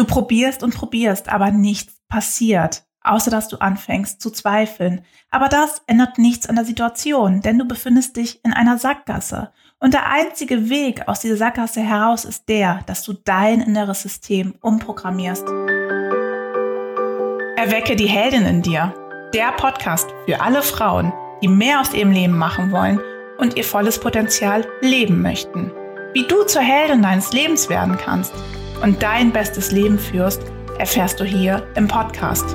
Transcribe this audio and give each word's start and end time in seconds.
Du 0.00 0.06
probierst 0.06 0.62
und 0.62 0.74
probierst, 0.74 1.28
aber 1.28 1.50
nichts 1.50 2.00
passiert, 2.08 2.84
außer 3.02 3.30
dass 3.30 3.48
du 3.48 3.58
anfängst 3.58 4.18
zu 4.18 4.30
zweifeln. 4.30 5.04
Aber 5.30 5.50
das 5.50 5.82
ändert 5.86 6.16
nichts 6.16 6.48
an 6.48 6.56
der 6.56 6.64
Situation, 6.64 7.42
denn 7.42 7.58
du 7.58 7.68
befindest 7.68 8.16
dich 8.16 8.42
in 8.42 8.54
einer 8.54 8.78
Sackgasse. 8.78 9.52
Und 9.78 9.92
der 9.92 10.08
einzige 10.08 10.70
Weg 10.70 11.06
aus 11.06 11.20
dieser 11.20 11.36
Sackgasse 11.36 11.82
heraus 11.82 12.24
ist 12.24 12.48
der, 12.48 12.80
dass 12.86 13.02
du 13.02 13.12
dein 13.12 13.60
inneres 13.60 14.00
System 14.00 14.54
umprogrammierst. 14.62 15.46
Erwecke 17.58 17.94
die 17.94 18.08
Heldin 18.08 18.46
in 18.46 18.62
dir. 18.62 18.94
Der 19.34 19.52
Podcast 19.52 20.08
für 20.24 20.40
alle 20.40 20.62
Frauen, 20.62 21.12
die 21.42 21.48
mehr 21.48 21.78
aus 21.78 21.92
ihrem 21.92 22.12
Leben 22.12 22.38
machen 22.38 22.72
wollen 22.72 23.02
und 23.36 23.54
ihr 23.54 23.64
volles 23.64 24.00
Potenzial 24.00 24.66
leben 24.80 25.20
möchten. 25.20 25.70
Wie 26.14 26.26
du 26.26 26.44
zur 26.44 26.62
Heldin 26.62 27.02
deines 27.02 27.34
Lebens 27.34 27.68
werden 27.68 27.98
kannst 27.98 28.32
und 28.82 29.02
dein 29.02 29.30
bestes 29.32 29.72
Leben 29.72 29.98
führst, 29.98 30.42
erfährst 30.78 31.20
du 31.20 31.24
hier 31.24 31.66
im 31.76 31.86
Podcast. 31.86 32.46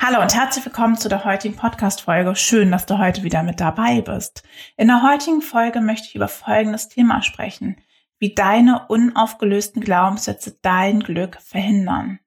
Hallo 0.00 0.22
und 0.22 0.34
herzlich 0.34 0.64
willkommen 0.64 0.96
zu 0.96 1.08
der 1.08 1.24
heutigen 1.24 1.54
Podcast-Folge. 1.54 2.34
Schön, 2.34 2.72
dass 2.72 2.86
du 2.86 2.98
heute 2.98 3.22
wieder 3.24 3.42
mit 3.42 3.60
dabei 3.60 4.00
bist. 4.00 4.42
In 4.76 4.88
der 4.88 5.02
heutigen 5.02 5.42
Folge 5.42 5.80
möchte 5.80 6.08
ich 6.08 6.14
über 6.14 6.28
folgendes 6.28 6.88
Thema 6.88 7.22
sprechen, 7.22 7.76
wie 8.18 8.34
deine 8.34 8.86
unaufgelösten 8.88 9.82
Glaubenssätze 9.82 10.56
dein 10.62 11.00
Glück 11.00 11.38
verhindern. 11.42 12.18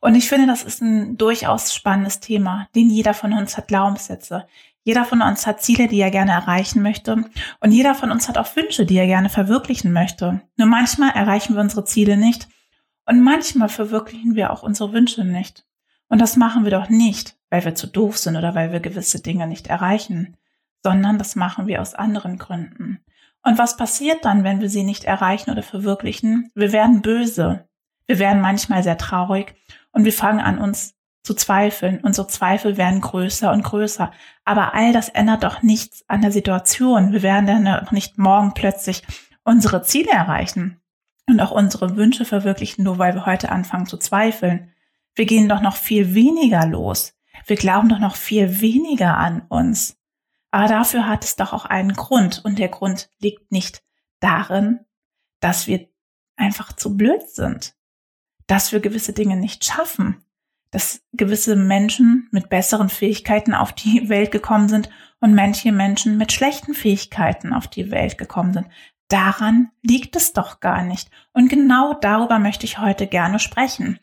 Und 0.00 0.14
ich 0.14 0.28
finde, 0.28 0.46
das 0.46 0.62
ist 0.62 0.82
ein 0.82 1.16
durchaus 1.16 1.74
spannendes 1.74 2.20
Thema, 2.20 2.68
denn 2.74 2.90
jeder 2.90 3.14
von 3.14 3.32
uns 3.32 3.56
hat 3.56 3.68
Glaubenssätze. 3.68 4.46
Jeder 4.82 5.04
von 5.04 5.20
uns 5.22 5.46
hat 5.46 5.62
Ziele, 5.62 5.88
die 5.88 6.00
er 6.00 6.10
gerne 6.10 6.32
erreichen 6.32 6.82
möchte. 6.82 7.24
Und 7.60 7.72
jeder 7.72 7.94
von 7.94 8.10
uns 8.10 8.28
hat 8.28 8.38
auch 8.38 8.56
Wünsche, 8.56 8.86
die 8.86 8.96
er 8.96 9.06
gerne 9.06 9.28
verwirklichen 9.28 9.92
möchte. 9.92 10.40
Nur 10.56 10.68
manchmal 10.68 11.10
erreichen 11.10 11.54
wir 11.54 11.60
unsere 11.60 11.84
Ziele 11.84 12.16
nicht. 12.16 12.48
Und 13.06 13.22
manchmal 13.22 13.68
verwirklichen 13.68 14.34
wir 14.34 14.52
auch 14.52 14.62
unsere 14.62 14.92
Wünsche 14.92 15.24
nicht. 15.24 15.66
Und 16.08 16.20
das 16.20 16.36
machen 16.36 16.64
wir 16.64 16.70
doch 16.70 16.88
nicht, 16.88 17.36
weil 17.50 17.64
wir 17.64 17.74
zu 17.74 17.86
doof 17.86 18.18
sind 18.18 18.36
oder 18.36 18.54
weil 18.54 18.72
wir 18.72 18.80
gewisse 18.80 19.22
Dinge 19.22 19.46
nicht 19.46 19.68
erreichen, 19.68 20.36
sondern 20.82 21.18
das 21.18 21.36
machen 21.36 21.66
wir 21.66 21.80
aus 21.80 21.94
anderen 21.94 22.38
Gründen. 22.38 23.00
Und 23.42 23.58
was 23.58 23.76
passiert 23.76 24.24
dann, 24.24 24.44
wenn 24.44 24.60
wir 24.60 24.68
sie 24.68 24.82
nicht 24.82 25.04
erreichen 25.04 25.50
oder 25.50 25.62
verwirklichen? 25.62 26.50
Wir 26.54 26.72
werden 26.72 27.00
böse. 27.02 27.68
Wir 28.06 28.18
werden 28.18 28.40
manchmal 28.40 28.82
sehr 28.82 28.98
traurig 28.98 29.54
und 29.92 30.04
wir 30.04 30.12
fangen 30.12 30.40
an, 30.40 30.58
uns 30.58 30.94
zu 31.22 31.34
zweifeln. 31.34 32.00
Unsere 32.02 32.26
Zweifel 32.26 32.76
werden 32.76 33.00
größer 33.00 33.52
und 33.52 33.62
größer. 33.62 34.10
Aber 34.44 34.74
all 34.74 34.92
das 34.92 35.08
ändert 35.08 35.44
doch 35.44 35.62
nichts 35.62 36.04
an 36.08 36.22
der 36.22 36.32
Situation. 36.32 37.12
Wir 37.12 37.22
werden 37.22 37.46
dann 37.46 37.68
auch 37.68 37.92
nicht 37.92 38.18
morgen 38.18 38.54
plötzlich 38.54 39.02
unsere 39.44 39.82
Ziele 39.82 40.10
erreichen 40.10 40.80
und 41.26 41.40
auch 41.40 41.50
unsere 41.50 41.96
Wünsche 41.96 42.24
verwirklichen, 42.24 42.84
nur 42.84 42.98
weil 42.98 43.14
wir 43.14 43.26
heute 43.26 43.50
anfangen 43.50 43.86
zu 43.86 43.96
zweifeln. 43.96 44.72
Wir 45.14 45.26
gehen 45.26 45.48
doch 45.48 45.60
noch 45.60 45.76
viel 45.76 46.14
weniger 46.14 46.66
los. 46.66 47.14
Wir 47.46 47.56
glauben 47.56 47.88
doch 47.88 47.98
noch 47.98 48.16
viel 48.16 48.60
weniger 48.60 49.16
an 49.16 49.42
uns. 49.48 49.96
Aber 50.50 50.68
dafür 50.68 51.06
hat 51.06 51.24
es 51.24 51.36
doch 51.36 51.52
auch 51.52 51.64
einen 51.64 51.94
Grund. 51.94 52.44
Und 52.44 52.58
der 52.58 52.68
Grund 52.68 53.10
liegt 53.20 53.52
nicht 53.52 53.82
darin, 54.20 54.80
dass 55.40 55.66
wir 55.66 55.88
einfach 56.36 56.72
zu 56.74 56.96
blöd 56.96 57.28
sind, 57.28 57.74
dass 58.46 58.72
wir 58.72 58.80
gewisse 58.80 59.12
Dinge 59.12 59.36
nicht 59.36 59.64
schaffen, 59.64 60.24
dass 60.70 61.02
gewisse 61.12 61.56
Menschen 61.56 62.28
mit 62.30 62.48
besseren 62.48 62.88
Fähigkeiten 62.88 63.54
auf 63.54 63.72
die 63.72 64.08
Welt 64.08 64.30
gekommen 64.30 64.68
sind 64.68 64.88
und 65.20 65.34
manche 65.34 65.72
Menschen 65.72 66.16
mit 66.16 66.32
schlechten 66.32 66.74
Fähigkeiten 66.74 67.52
auf 67.52 67.68
die 67.68 67.90
Welt 67.90 68.18
gekommen 68.18 68.52
sind. 68.52 68.68
Daran 69.08 69.70
liegt 69.82 70.14
es 70.14 70.32
doch 70.32 70.60
gar 70.60 70.82
nicht. 70.82 71.10
Und 71.32 71.48
genau 71.48 71.94
darüber 71.94 72.38
möchte 72.38 72.64
ich 72.64 72.78
heute 72.78 73.08
gerne 73.08 73.40
sprechen. 73.40 73.98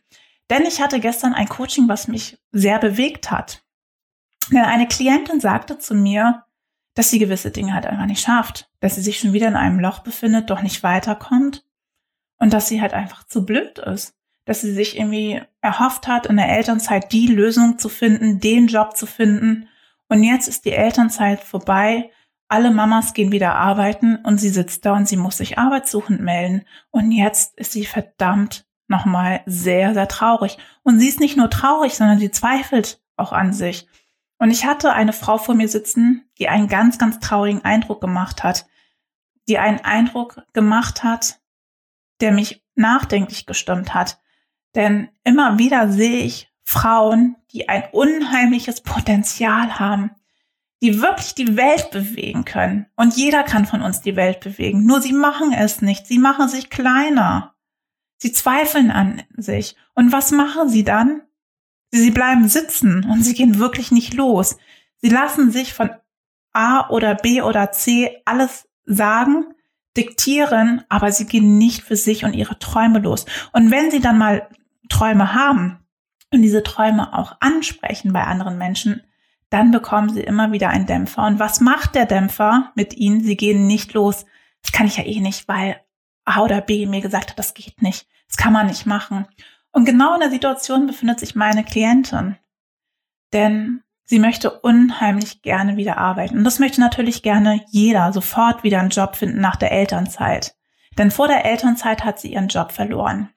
Denn 0.49 0.63
ich 0.63 0.81
hatte 0.81 0.99
gestern 0.99 1.33
ein 1.33 1.47
Coaching, 1.47 1.87
was 1.87 2.07
mich 2.07 2.37
sehr 2.51 2.79
bewegt 2.79 3.31
hat. 3.31 3.63
Denn 4.51 4.63
eine 4.63 4.87
Klientin 4.87 5.39
sagte 5.39 5.77
zu 5.77 5.95
mir, 5.95 6.43
dass 6.93 7.09
sie 7.09 7.19
gewisse 7.19 7.51
Dinge 7.51 7.73
halt 7.73 7.85
einfach 7.85 8.05
nicht 8.05 8.21
schafft, 8.21 8.69
dass 8.79 8.95
sie 8.95 9.01
sich 9.01 9.19
schon 9.19 9.33
wieder 9.33 9.47
in 9.47 9.55
einem 9.55 9.79
Loch 9.79 9.99
befindet, 9.99 10.49
doch 10.49 10.61
nicht 10.61 10.83
weiterkommt 10.83 11.65
und 12.37 12.53
dass 12.53 12.67
sie 12.67 12.81
halt 12.81 12.93
einfach 12.93 13.23
zu 13.25 13.45
blöd 13.45 13.79
ist 13.79 14.16
dass 14.47 14.61
sie 14.61 14.73
sich 14.73 14.97
irgendwie 14.97 15.41
erhofft 15.61 16.07
hat, 16.07 16.25
in 16.25 16.37
der 16.37 16.49
Elternzeit 16.49 17.11
die 17.11 17.27
Lösung 17.27 17.77
zu 17.77 17.89
finden, 17.89 18.39
den 18.39 18.67
Job 18.67 18.95
zu 18.95 19.05
finden. 19.05 19.67
Und 20.07 20.23
jetzt 20.23 20.47
ist 20.47 20.63
die 20.63 20.71
Elternzeit 20.71 21.41
vorbei. 21.41 22.11
Alle 22.47 22.71
Mamas 22.71 23.13
gehen 23.13 23.33
wieder 23.33 23.55
arbeiten 23.55 24.15
und 24.15 24.39
sie 24.39 24.47
sitzt 24.47 24.85
da 24.85 24.93
und 24.93 25.05
sie 25.05 25.17
muss 25.17 25.35
sich 25.35 25.57
arbeitssuchend 25.57 26.21
melden. 26.21 26.63
Und 26.91 27.11
jetzt 27.11 27.59
ist 27.59 27.73
sie 27.73 27.85
verdammt 27.85 28.65
nochmal 28.87 29.41
sehr, 29.45 29.93
sehr 29.93 30.07
traurig. 30.07 30.57
Und 30.81 31.01
sie 31.01 31.09
ist 31.09 31.19
nicht 31.19 31.35
nur 31.35 31.49
traurig, 31.49 31.95
sondern 31.95 32.19
sie 32.19 32.31
zweifelt 32.31 33.01
auch 33.17 33.33
an 33.33 33.51
sich. 33.51 33.85
Und 34.37 34.49
ich 34.49 34.65
hatte 34.65 34.93
eine 34.93 35.11
Frau 35.11 35.37
vor 35.37 35.55
mir 35.55 35.67
sitzen, 35.67 36.29
die 36.39 36.47
einen 36.47 36.69
ganz, 36.69 36.97
ganz 36.97 37.19
traurigen 37.19 37.65
Eindruck 37.65 37.99
gemacht 37.99 38.43
hat, 38.43 38.65
die 39.49 39.57
einen 39.57 39.81
Eindruck 39.81 40.41
gemacht 40.53 41.03
hat, 41.03 41.41
der 42.21 42.31
mich 42.31 42.63
nachdenklich 42.75 43.45
gestimmt 43.45 43.93
hat. 43.93 44.19
Denn 44.75 45.09
immer 45.23 45.57
wieder 45.57 45.89
sehe 45.91 46.23
ich 46.23 46.51
Frauen, 46.63 47.35
die 47.51 47.69
ein 47.69 47.83
unheimliches 47.91 48.81
Potenzial 48.81 49.79
haben, 49.79 50.11
die 50.81 51.01
wirklich 51.01 51.33
die 51.33 51.57
Welt 51.57 51.91
bewegen 51.91 52.45
können. 52.45 52.85
Und 52.95 53.15
jeder 53.15 53.43
kann 53.43 53.65
von 53.65 53.81
uns 53.81 54.01
die 54.01 54.15
Welt 54.15 54.41
bewegen. 54.41 54.85
Nur 54.85 55.01
sie 55.01 55.13
machen 55.13 55.53
es 55.53 55.81
nicht. 55.81 56.05
Sie 56.05 56.19
machen 56.19 56.49
sich 56.49 56.69
kleiner. 56.69 57.55
Sie 58.17 58.31
zweifeln 58.31 58.91
an 58.91 59.23
sich. 59.35 59.75
Und 59.95 60.11
was 60.11 60.31
machen 60.31 60.69
sie 60.69 60.83
dann? 60.83 61.21
Sie 61.91 62.11
bleiben 62.11 62.47
sitzen 62.47 63.05
und 63.05 63.23
sie 63.23 63.33
gehen 63.33 63.59
wirklich 63.59 63.91
nicht 63.91 64.13
los. 64.13 64.57
Sie 64.97 65.09
lassen 65.09 65.51
sich 65.51 65.73
von 65.73 65.89
A 66.53 66.89
oder 66.89 67.15
B 67.15 67.41
oder 67.41 67.71
C 67.71 68.21
alles 68.25 68.67
sagen, 68.85 69.45
diktieren, 69.97 70.83
aber 70.89 71.11
sie 71.11 71.25
gehen 71.25 71.57
nicht 71.57 71.83
für 71.83 71.95
sich 71.95 72.23
und 72.23 72.33
ihre 72.33 72.59
Träume 72.59 72.99
los. 72.99 73.25
Und 73.51 73.71
wenn 73.71 73.91
sie 73.91 73.99
dann 73.99 74.17
mal 74.17 74.47
Träume 74.89 75.33
haben 75.33 75.79
und 76.31 76.41
diese 76.41 76.63
Träume 76.63 77.17
auch 77.17 77.35
ansprechen 77.39 78.13
bei 78.13 78.23
anderen 78.23 78.57
Menschen, 78.57 79.01
dann 79.49 79.71
bekommen 79.71 80.09
sie 80.09 80.21
immer 80.21 80.51
wieder 80.51 80.69
einen 80.69 80.85
Dämpfer. 80.85 81.25
Und 81.25 81.39
was 81.39 81.61
macht 81.61 81.95
der 81.95 82.05
Dämpfer 82.05 82.71
mit 82.75 82.95
ihnen? 82.95 83.23
Sie 83.23 83.37
gehen 83.37 83.65
nicht 83.65 83.93
los. 83.93 84.25
Das 84.61 84.71
kann 84.71 84.87
ich 84.87 84.97
ja 84.97 85.05
eh 85.05 85.19
nicht, 85.19 85.47
weil 85.47 85.79
A 86.25 86.43
oder 86.43 86.61
B 86.61 86.85
mir 86.85 87.01
gesagt 87.01 87.31
hat, 87.31 87.39
das 87.39 87.53
geht 87.53 87.81
nicht. 87.81 88.07
Das 88.27 88.37
kann 88.37 88.53
man 88.53 88.67
nicht 88.67 88.85
machen. 88.85 89.25
Und 89.71 89.85
genau 89.85 90.13
in 90.13 90.19
der 90.19 90.29
Situation 90.29 90.87
befindet 90.87 91.19
sich 91.19 91.35
meine 91.35 91.63
Klientin. 91.63 92.35
Denn 93.31 93.83
sie 94.07 94.19
möchte 94.19 94.49
unheimlich 94.49 95.43
gerne 95.43 95.77
wieder 95.77 95.97
arbeiten. 95.97 96.39
Und 96.39 96.43
das 96.43 96.59
möchte 96.59 96.81
natürlich 96.81 97.21
gerne 97.21 97.61
jeder 97.69 98.11
sofort 98.13 98.63
wieder 98.63 98.79
einen 98.79 98.89
Job 98.89 99.15
finden 99.15 99.41
nach 99.41 99.57
der 99.57 99.71
Elternzeit. 99.71 100.55
Denn 100.97 101.11
vor 101.11 101.27
der 101.27 101.45
Elternzeit 101.45 102.03
hat 102.03 102.19
sie 102.19 102.33
ihren 102.33 102.47
Job 102.47 102.71
verloren. 102.71 103.29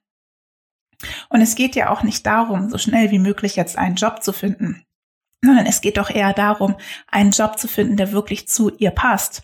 Und 1.28 1.40
es 1.40 1.54
geht 1.54 1.76
ja 1.76 1.90
auch 1.90 2.02
nicht 2.02 2.24
darum, 2.24 2.70
so 2.70 2.78
schnell 2.78 3.10
wie 3.10 3.18
möglich 3.18 3.56
jetzt 3.56 3.76
einen 3.76 3.96
Job 3.96 4.22
zu 4.22 4.32
finden, 4.32 4.84
sondern 5.42 5.66
es 5.66 5.80
geht 5.80 5.96
doch 5.96 6.10
eher 6.10 6.32
darum, 6.32 6.76
einen 7.08 7.32
Job 7.32 7.58
zu 7.58 7.68
finden, 7.68 7.96
der 7.96 8.12
wirklich 8.12 8.48
zu 8.48 8.70
ihr 8.76 8.90
passt. 8.90 9.42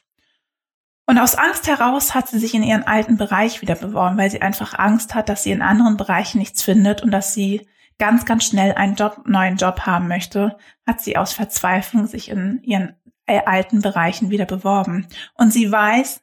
Und 1.07 1.19
aus 1.19 1.37
Angst 1.37 1.67
heraus 1.67 2.15
hat 2.15 2.29
sie 2.29 2.39
sich 2.39 2.55
in 2.55 2.63
ihren 2.63 2.83
alten 2.83 3.17
Bereich 3.17 3.63
wieder 3.63 3.77
beworben, 3.77 4.19
weil 4.19 4.31
sie 4.31 4.43
einfach 4.43 4.79
Angst 4.79 5.15
hat, 5.15 5.29
dass 5.29 5.45
sie 5.45 5.53
in 5.53 5.63
anderen 5.63 5.97
Bereichen 5.97 6.39
nichts 6.39 6.63
findet 6.63 7.03
und 7.03 7.11
dass 7.11 7.33
sie 7.33 7.67
ganz, 7.99 8.25
ganz 8.25 8.45
schnell 8.45 8.73
einen 8.73 8.95
Job, 8.95 9.23
neuen 9.27 9.57
Job 9.57 9.81
haben 9.81 10.09
möchte, 10.09 10.57
hat 10.87 11.01
sie 11.01 11.17
aus 11.17 11.33
Verzweiflung 11.33 12.07
sich 12.07 12.29
in 12.29 12.63
ihren 12.63 12.95
alten 13.27 13.81
Bereichen 13.81 14.31
wieder 14.31 14.47
beworben. 14.47 15.07
Und 15.35 15.53
sie 15.53 15.71
weiß, 15.71 16.23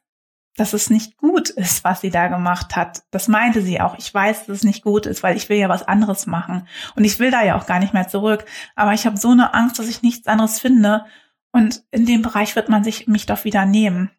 dass 0.56 0.72
es 0.72 0.88
nicht 0.88 1.16
gut 1.16 1.50
ist, 1.50 1.82
was 1.82 2.00
sie 2.00 2.10
da 2.10 2.28
gemacht 2.28 2.76
hat. 2.76 3.02
Das 3.10 3.28
meinte 3.28 3.60
sie 3.60 3.80
auch. 3.80 3.98
Ich 3.98 4.12
weiß, 4.12 4.46
dass 4.46 4.58
es 4.58 4.64
nicht 4.64 4.84
gut 4.84 5.04
ist, 5.06 5.22
weil 5.22 5.36
ich 5.36 5.48
will 5.48 5.58
ja 5.58 5.68
was 5.68 5.82
anderes 5.82 6.26
machen. 6.26 6.68
Und 6.94 7.04
ich 7.04 7.18
will 7.18 7.30
da 7.30 7.42
ja 7.42 7.58
auch 7.58 7.66
gar 7.66 7.80
nicht 7.80 7.92
mehr 7.92 8.06
zurück. 8.06 8.44
Aber 8.76 8.92
ich 8.92 9.04
habe 9.04 9.16
so 9.16 9.30
eine 9.30 9.52
Angst, 9.52 9.78
dass 9.78 9.88
ich 9.88 10.02
nichts 10.02 10.28
anderes 10.28 10.60
finde. 10.60 11.04
Und 11.50 11.84
in 11.90 12.06
dem 12.06 12.22
Bereich 12.22 12.54
wird 12.56 12.68
man 12.68 12.84
sich 12.84 13.08
mich 13.08 13.26
doch 13.26 13.44
wieder 13.44 13.66
nehmen. 13.66 14.10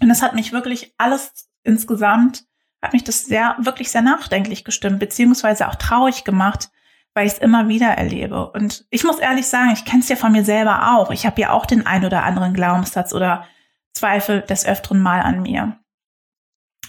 Und 0.00 0.08
das 0.08 0.22
hat 0.22 0.34
mich 0.34 0.52
wirklich 0.52 0.94
alles 0.96 1.50
insgesamt, 1.64 2.47
hat 2.82 2.92
mich 2.92 3.04
das 3.04 3.24
sehr, 3.24 3.56
wirklich 3.58 3.90
sehr 3.90 4.02
nachdenklich 4.02 4.64
gestimmt, 4.64 5.00
beziehungsweise 5.00 5.68
auch 5.68 5.74
traurig 5.74 6.24
gemacht, 6.24 6.70
weil 7.14 7.26
ich 7.26 7.32
es 7.32 7.38
immer 7.38 7.68
wieder 7.68 7.88
erlebe. 7.88 8.50
Und 8.50 8.86
ich 8.90 9.04
muss 9.04 9.18
ehrlich 9.18 9.46
sagen, 9.46 9.72
ich 9.72 9.84
kenne 9.84 10.02
es 10.02 10.08
ja 10.08 10.16
von 10.16 10.32
mir 10.32 10.44
selber 10.44 10.94
auch. 10.94 11.10
Ich 11.10 11.26
habe 11.26 11.40
ja 11.40 11.50
auch 11.50 11.66
den 11.66 11.86
ein 11.86 12.04
oder 12.04 12.22
anderen 12.22 12.54
Glaubenssatz 12.54 13.12
oder 13.12 13.46
Zweifel 13.92 14.42
des 14.42 14.64
öfteren 14.64 15.00
Mal 15.00 15.20
an 15.22 15.42
mir. 15.42 15.78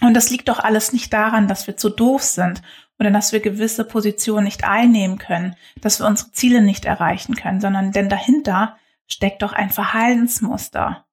Und 0.00 0.14
das 0.14 0.30
liegt 0.30 0.48
doch 0.48 0.60
alles 0.60 0.92
nicht 0.92 1.12
daran, 1.12 1.48
dass 1.48 1.66
wir 1.66 1.76
zu 1.76 1.90
doof 1.90 2.22
sind 2.22 2.62
oder 2.98 3.10
dass 3.10 3.32
wir 3.32 3.40
gewisse 3.40 3.84
Positionen 3.84 4.44
nicht 4.44 4.64
einnehmen 4.64 5.18
können, 5.18 5.56
dass 5.80 5.98
wir 5.98 6.06
unsere 6.06 6.32
Ziele 6.32 6.62
nicht 6.62 6.84
erreichen 6.84 7.34
können, 7.34 7.60
sondern 7.60 7.92
denn 7.92 8.08
dahinter 8.08 8.76
steckt 9.06 9.42
doch 9.42 9.52
ein 9.52 9.70
Verhaltensmuster. 9.70 11.06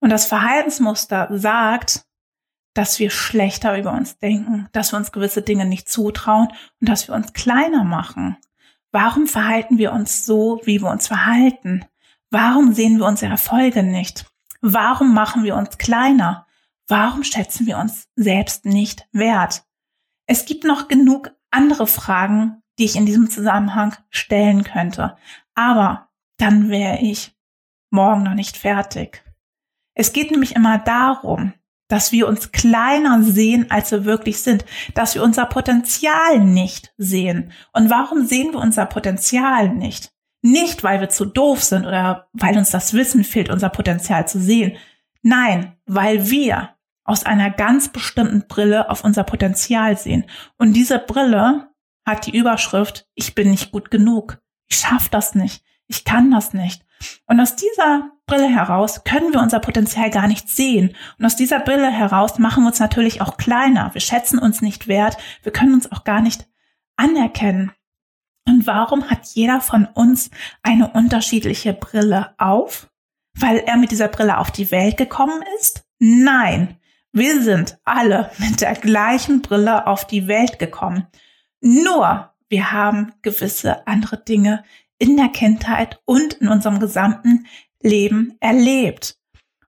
Und 0.00 0.10
das 0.10 0.26
Verhaltensmuster 0.26 1.28
sagt, 1.30 2.04
dass 2.74 2.98
wir 2.98 3.10
schlechter 3.10 3.78
über 3.78 3.92
uns 3.92 4.18
denken, 4.18 4.68
dass 4.72 4.92
wir 4.92 4.98
uns 4.98 5.12
gewisse 5.12 5.42
Dinge 5.42 5.64
nicht 5.64 5.88
zutrauen 5.88 6.48
und 6.80 6.88
dass 6.88 7.08
wir 7.08 7.14
uns 7.14 7.32
kleiner 7.32 7.84
machen? 7.84 8.36
Warum 8.92 9.26
verhalten 9.26 9.78
wir 9.78 9.92
uns 9.92 10.26
so, 10.26 10.60
wie 10.64 10.80
wir 10.80 10.90
uns 10.90 11.08
verhalten? 11.08 11.84
Warum 12.30 12.74
sehen 12.74 12.98
wir 12.98 13.06
unsere 13.06 13.32
Erfolge 13.32 13.82
nicht? 13.82 14.26
Warum 14.60 15.14
machen 15.14 15.44
wir 15.44 15.56
uns 15.56 15.78
kleiner? 15.78 16.46
Warum 16.88 17.24
schätzen 17.24 17.66
wir 17.66 17.78
uns 17.78 18.08
selbst 18.16 18.64
nicht 18.64 19.08
wert? 19.12 19.64
Es 20.26 20.44
gibt 20.44 20.64
noch 20.64 20.88
genug 20.88 21.32
andere 21.50 21.86
Fragen, 21.86 22.62
die 22.78 22.84
ich 22.84 22.96
in 22.96 23.06
diesem 23.06 23.30
Zusammenhang 23.30 23.96
stellen 24.10 24.64
könnte. 24.64 25.16
Aber 25.54 26.08
dann 26.38 26.68
wäre 26.68 26.98
ich 26.98 27.36
morgen 27.90 28.24
noch 28.24 28.34
nicht 28.34 28.56
fertig. 28.56 29.24
Es 29.94 30.12
geht 30.12 30.30
nämlich 30.30 30.56
immer 30.56 30.78
darum, 30.78 31.52
dass 31.94 32.10
wir 32.10 32.26
uns 32.26 32.50
kleiner 32.50 33.22
sehen, 33.22 33.70
als 33.70 33.92
wir 33.92 34.04
wirklich 34.04 34.42
sind, 34.42 34.64
dass 34.94 35.14
wir 35.14 35.22
unser 35.22 35.46
Potenzial 35.46 36.40
nicht 36.40 36.92
sehen. 36.98 37.52
Und 37.72 37.88
warum 37.88 38.26
sehen 38.26 38.52
wir 38.52 38.58
unser 38.58 38.84
Potenzial 38.84 39.68
nicht? 39.68 40.10
Nicht, 40.42 40.82
weil 40.82 40.98
wir 40.98 41.08
zu 41.08 41.24
doof 41.24 41.62
sind 41.62 41.86
oder 41.86 42.26
weil 42.32 42.58
uns 42.58 42.72
das 42.72 42.94
Wissen 42.94 43.22
fehlt, 43.22 43.48
unser 43.48 43.68
Potenzial 43.68 44.26
zu 44.26 44.40
sehen. 44.40 44.76
Nein, 45.22 45.76
weil 45.86 46.28
wir 46.28 46.70
aus 47.04 47.24
einer 47.24 47.50
ganz 47.50 47.90
bestimmten 47.90 48.48
Brille 48.48 48.90
auf 48.90 49.04
unser 49.04 49.22
Potenzial 49.22 49.96
sehen. 49.96 50.24
Und 50.58 50.72
diese 50.72 50.98
Brille 50.98 51.68
hat 52.04 52.26
die 52.26 52.36
Überschrift, 52.36 53.06
ich 53.14 53.36
bin 53.36 53.52
nicht 53.52 53.70
gut 53.70 53.92
genug. 53.92 54.42
Ich 54.66 54.78
schaffe 54.78 55.10
das 55.12 55.36
nicht. 55.36 55.62
Ich 55.94 56.04
kann 56.04 56.32
das 56.32 56.52
nicht. 56.54 56.84
Und 57.26 57.38
aus 57.40 57.54
dieser 57.54 58.10
Brille 58.26 58.48
heraus 58.48 59.04
können 59.04 59.32
wir 59.32 59.40
unser 59.40 59.60
Potenzial 59.60 60.10
gar 60.10 60.26
nicht 60.26 60.48
sehen. 60.48 60.96
Und 61.18 61.24
aus 61.24 61.36
dieser 61.36 61.60
Brille 61.60 61.88
heraus 61.88 62.38
machen 62.40 62.64
wir 62.64 62.68
uns 62.68 62.80
natürlich 62.80 63.20
auch 63.20 63.36
kleiner. 63.36 63.94
Wir 63.94 64.00
schätzen 64.00 64.40
uns 64.40 64.60
nicht 64.60 64.88
wert. 64.88 65.16
Wir 65.44 65.52
können 65.52 65.72
uns 65.72 65.92
auch 65.92 66.02
gar 66.02 66.20
nicht 66.20 66.48
anerkennen. 66.96 67.70
Und 68.48 68.66
warum 68.66 69.08
hat 69.08 69.24
jeder 69.34 69.60
von 69.60 69.86
uns 69.86 70.30
eine 70.64 70.90
unterschiedliche 70.90 71.74
Brille 71.74 72.34
auf? 72.38 72.90
Weil 73.38 73.58
er 73.58 73.76
mit 73.76 73.92
dieser 73.92 74.08
Brille 74.08 74.38
auf 74.38 74.50
die 74.50 74.72
Welt 74.72 74.96
gekommen 74.96 75.44
ist? 75.60 75.86
Nein, 76.00 76.76
wir 77.12 77.40
sind 77.40 77.78
alle 77.84 78.32
mit 78.38 78.60
der 78.60 78.74
gleichen 78.74 79.42
Brille 79.42 79.86
auf 79.86 80.08
die 80.08 80.26
Welt 80.26 80.58
gekommen. 80.58 81.06
Nur 81.60 82.34
wir 82.48 82.72
haben 82.72 83.12
gewisse 83.22 83.86
andere 83.86 84.18
Dinge 84.22 84.64
in 84.98 85.16
der 85.16 85.28
Kindheit 85.28 86.00
und 86.04 86.34
in 86.34 86.48
unserem 86.48 86.80
gesamten 86.80 87.46
Leben 87.80 88.36
erlebt. 88.40 89.16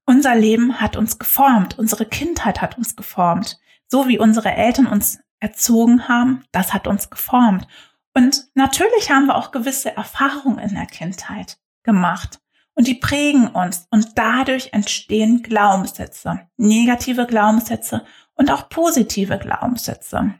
Unser 0.04 0.34
Leben 0.34 0.80
hat 0.80 0.96
uns 0.96 1.18
geformt, 1.18 1.78
unsere 1.78 2.06
Kindheit 2.06 2.62
hat 2.62 2.78
uns 2.78 2.96
geformt. 2.96 3.58
So 3.88 4.08
wie 4.08 4.18
unsere 4.18 4.52
Eltern 4.52 4.86
uns 4.86 5.18
erzogen 5.40 6.08
haben, 6.08 6.44
das 6.52 6.72
hat 6.72 6.86
uns 6.86 7.10
geformt. 7.10 7.66
Und 8.14 8.46
natürlich 8.54 9.10
haben 9.10 9.26
wir 9.26 9.36
auch 9.36 9.50
gewisse 9.50 9.94
Erfahrungen 9.94 10.58
in 10.58 10.74
der 10.74 10.86
Kindheit 10.86 11.58
gemacht. 11.82 12.40
Und 12.74 12.86
die 12.86 12.94
prägen 12.94 13.48
uns. 13.48 13.86
Und 13.90 14.16
dadurch 14.16 14.70
entstehen 14.72 15.42
Glaubenssätze. 15.42 16.48
Negative 16.56 17.26
Glaubenssätze 17.26 18.04
und 18.34 18.50
auch 18.50 18.68
positive 18.68 19.38
Glaubenssätze. 19.38 20.34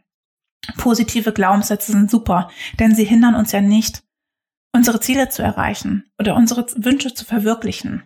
Positive 0.78 1.32
Glaubenssätze 1.32 1.92
sind 1.92 2.10
super, 2.10 2.50
denn 2.78 2.94
sie 2.94 3.04
hindern 3.04 3.34
uns 3.34 3.52
ja 3.52 3.60
nicht, 3.60 4.02
unsere 4.76 5.00
Ziele 5.00 5.28
zu 5.28 5.42
erreichen 5.42 6.08
oder 6.18 6.36
unsere 6.36 6.66
Wünsche 6.76 7.14
zu 7.14 7.24
verwirklichen. 7.24 8.04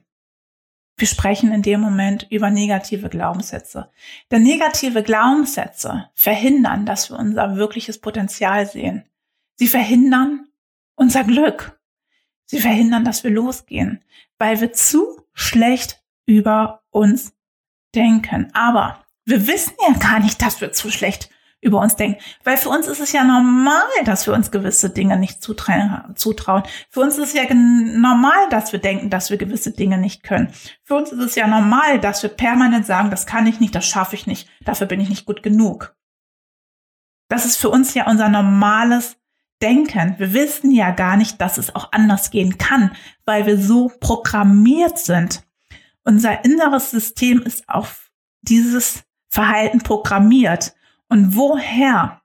Wir 0.97 1.07
sprechen 1.07 1.53
in 1.53 1.63
dem 1.63 1.81
Moment 1.81 2.27
über 2.31 2.51
negative 2.51 3.09
Glaubenssätze. 3.09 3.91
Denn 4.31 4.43
negative 4.43 5.03
Glaubenssätze 5.03 6.11
verhindern, 6.15 6.87
dass 6.87 7.11
wir 7.11 7.19
unser 7.19 7.57
wirkliches 7.57 7.99
Potenzial 7.99 8.67
sehen. 8.67 9.05
Sie 9.57 9.67
verhindern 9.67 10.47
unser 10.95 11.25
Glück. 11.25 11.81
Sie 12.45 12.61
verhindern, 12.61 13.05
dass 13.05 13.25
wir 13.25 13.31
losgehen, 13.31 14.05
weil 14.39 14.61
wir 14.61 14.73
zu 14.73 15.23
schlecht 15.33 16.03
über 16.27 16.83
uns 16.91 17.33
denken. 17.95 18.51
Aber 18.53 19.05
wir 19.25 19.47
wissen 19.47 19.75
ja 19.87 19.99
gar 19.99 20.21
nicht, 20.21 20.43
dass 20.43 20.61
wir 20.61 20.73
zu 20.73 20.91
schlecht 20.91 21.31
über 21.61 21.81
uns 21.81 21.97
denken. 21.97 22.21
Weil 22.45 22.57
für 22.57 22.71
uns 22.71 22.87
ist 22.87 23.01
es 23.01 23.13
ja 23.13 23.23
normal, 23.23 23.83
dass 24.05 24.27
wir 24.27 24.35
uns 24.35 24.51
gewisse 24.51 24.91
Dinge 24.91 25.19
nicht 25.19 25.43
zutrauen. 25.43 26.63
Für 26.89 27.01
uns 27.01 27.19
ist 27.19 27.29
es 27.29 27.33
ja 27.35 27.43
normal, 27.55 28.49
dass 28.51 28.73
wir 28.73 28.81
denken, 28.81 29.11
dass 29.11 29.31
wir 29.31 29.37
gewisse 29.37 29.73
Dinge 29.73 29.99
nicht 29.99 30.23
können. 30.23 30.53
Für 30.85 30.95
uns 30.97 31.13
ist 31.13 31.21
es 31.21 31.35
ja 31.35 31.47
normal, 31.47 32.01
dass 32.01 32.23
wir 32.23 32.31
permanent 32.31 32.87
sagen, 32.87 33.11
das 33.11 33.27
kann 33.27 33.47
ich 33.47 33.61
nicht, 33.61 33.75
das 33.75 33.87
schaffe 33.87 34.15
ich 34.15 34.27
nicht, 34.27 34.49
dafür 34.65 34.87
bin 34.87 35.01
ich 35.01 35.09
nicht 35.09 35.27
gut 35.27 35.43
genug. 35.43 35.95
Das 37.29 37.45
ist 37.45 37.57
für 37.57 37.69
uns 37.69 37.95
ja 37.95 38.07
unser 38.07 38.29
normales 38.29 39.17
Denken. 39.63 40.15
Wir 40.19 40.33
wissen 40.33 40.73
ja 40.73 40.91
gar 40.91 41.17
nicht, 41.17 41.41
dass 41.41 41.59
es 41.59 41.75
auch 41.75 41.93
anders 41.93 42.31
gehen 42.31 42.57
kann, 42.57 42.97
weil 43.27 43.45
wir 43.45 43.59
so 43.59 43.93
programmiert 44.01 44.99
sind. 44.99 45.43
Unser 46.03 46.45
inneres 46.47 46.91
System 46.91 47.43
ist 47.43 47.69
auf 47.69 48.11
dieses 48.41 49.03
Verhalten 49.29 49.81
programmiert. 49.81 50.75
Und 51.11 51.37
woher 51.37 52.23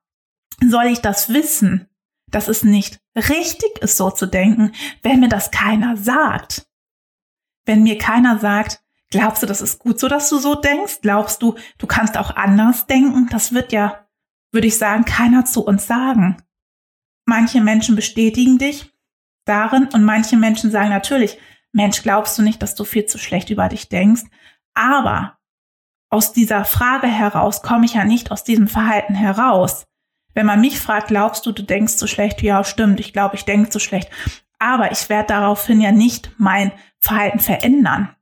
soll 0.64 0.86
ich 0.86 1.02
das 1.02 1.30
wissen, 1.30 1.90
dass 2.28 2.48
es 2.48 2.64
nicht 2.64 3.02
richtig 3.16 3.80
ist, 3.82 3.98
so 3.98 4.12
zu 4.12 4.28
denken, 4.28 4.72
wenn 5.02 5.20
mir 5.20 5.28
das 5.28 5.52
keiner 5.52 5.98
sagt? 5.98 6.68
Wenn 7.66 7.84
mir 7.84 7.98
keiner 7.98 8.40
sagt, 8.40 8.84
glaubst 9.10 9.42
du, 9.42 9.48
das 9.48 9.62
ist 9.62 9.80
gut 9.80 10.00
so, 10.00 10.08
dass 10.08 10.30
du 10.30 10.38
so 10.38 10.56
denkst? 10.56 11.00
Glaubst 11.02 11.42
du, 11.42 11.56
du 11.80 11.88
kannst 11.88 12.18
auch 12.18 12.36
anders 12.36 12.86
denken? 12.86 13.28
Das 13.30 13.54
wird 13.54 13.72
ja, 13.72 14.08
würde 14.52 14.68
ich 14.68 14.78
sagen, 14.78 15.04
keiner 15.04 15.46
zu 15.46 15.66
uns 15.66 15.88
sagen. 15.88 16.38
Manche 17.26 17.62
Menschen 17.62 17.96
bestätigen 17.96 18.60
dich 18.60 18.94
darin 19.46 19.88
und 19.94 20.04
manche 20.04 20.38
Menschen 20.38 20.70
sagen 20.70 20.90
natürlich, 20.90 21.40
Mensch, 21.72 22.04
glaubst 22.04 22.38
du 22.38 22.44
nicht, 22.44 22.62
dass 22.62 22.76
du 22.76 22.84
viel 22.84 23.08
zu 23.08 23.18
schlecht 23.18 23.50
über 23.50 23.68
dich 23.68 23.90
denkst? 23.90 24.24
Aber 24.76 25.35
aus 26.16 26.32
dieser 26.32 26.64
Frage 26.64 27.08
heraus 27.08 27.62
komme 27.62 27.84
ich 27.84 27.96
ja 27.96 28.06
nicht 28.06 28.32
aus 28.32 28.46
diesem 28.46 28.70
Verhalten 28.70 29.16
heraus. 29.16 29.86
Wenn 30.34 30.46
man 30.46 30.62
mich 30.62 30.80
fragt, 30.80 31.10
glaubst 31.10 31.46
du, 31.46 31.52
du 31.52 31.62
denkst 31.62 31.96
so 31.96 32.08
schlecht? 32.08 32.42
Ja, 32.42 32.64
stimmt, 32.64 33.02
ich 33.02 33.12
glaube, 33.12 33.36
ich 33.36 33.44
denke 33.44 33.70
so 33.70 33.80
schlecht. 33.80 34.10
Aber 34.58 34.94
ich 34.94 35.10
werde 35.10 35.28
daraufhin 35.28 35.82
ja 35.82 35.92
nicht 35.92 36.32
mein 36.38 36.72
Verhalten 37.00 37.40
verändern. 37.40 38.16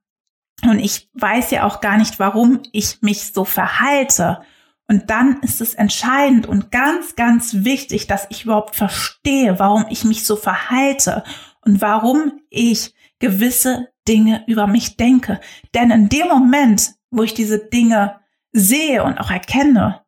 Und 0.63 0.79
ich 0.79 1.07
weiß 1.13 1.51
ja 1.51 1.65
auch 1.65 1.81
gar 1.81 1.97
nicht, 1.97 2.17
warum 2.17 2.63
ich 2.71 3.03
mich 3.03 3.31
so 3.31 3.45
verhalte. 3.45 4.41
Und 4.87 5.11
dann 5.11 5.39
ist 5.41 5.61
es 5.61 5.75
entscheidend 5.75 6.47
und 6.47 6.71
ganz, 6.71 7.15
ganz 7.15 7.63
wichtig, 7.63 8.07
dass 8.07 8.25
ich 8.31 8.45
überhaupt 8.45 8.75
verstehe, 8.75 9.59
warum 9.59 9.85
ich 9.91 10.03
mich 10.03 10.25
so 10.25 10.35
verhalte 10.35 11.23
und 11.61 11.79
warum 11.79 12.41
ich 12.49 12.95
gewisse 13.19 13.89
Dinge 14.07 14.43
über 14.47 14.65
mich 14.65 14.97
denke. 14.97 15.39
Denn 15.75 15.91
in 15.91 16.09
dem 16.09 16.27
Moment, 16.27 16.95
wo 17.13 17.23
ich 17.23 17.33
diese 17.33 17.59
Dinge 17.59 18.19
sehe 18.51 19.03
und 19.03 19.19
auch 19.19 19.31
erkenne, 19.31 20.01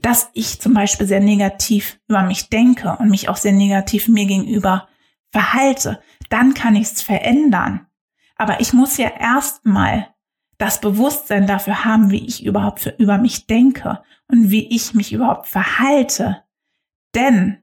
dass 0.00 0.30
ich 0.32 0.60
zum 0.60 0.74
Beispiel 0.74 1.06
sehr 1.06 1.20
negativ 1.20 2.00
über 2.08 2.22
mich 2.22 2.48
denke 2.48 2.96
und 2.98 3.10
mich 3.10 3.28
auch 3.28 3.36
sehr 3.36 3.52
negativ 3.52 4.08
mir 4.08 4.26
gegenüber 4.26 4.88
verhalte, 5.30 6.02
dann 6.30 6.54
kann 6.54 6.76
ich 6.76 6.90
es 6.90 7.02
verändern. 7.02 7.86
Aber 8.36 8.60
ich 8.60 8.72
muss 8.72 8.96
ja 8.96 9.08
erstmal 9.08 10.08
das 10.56 10.80
Bewusstsein 10.80 11.46
dafür 11.46 11.84
haben, 11.84 12.10
wie 12.10 12.24
ich 12.24 12.44
überhaupt 12.44 12.80
für, 12.80 12.90
über 12.90 13.18
mich 13.18 13.46
denke 13.46 14.02
und 14.28 14.50
wie 14.50 14.74
ich 14.74 14.94
mich 14.94 15.12
überhaupt 15.12 15.46
verhalte. 15.46 16.42
Denn 17.14 17.58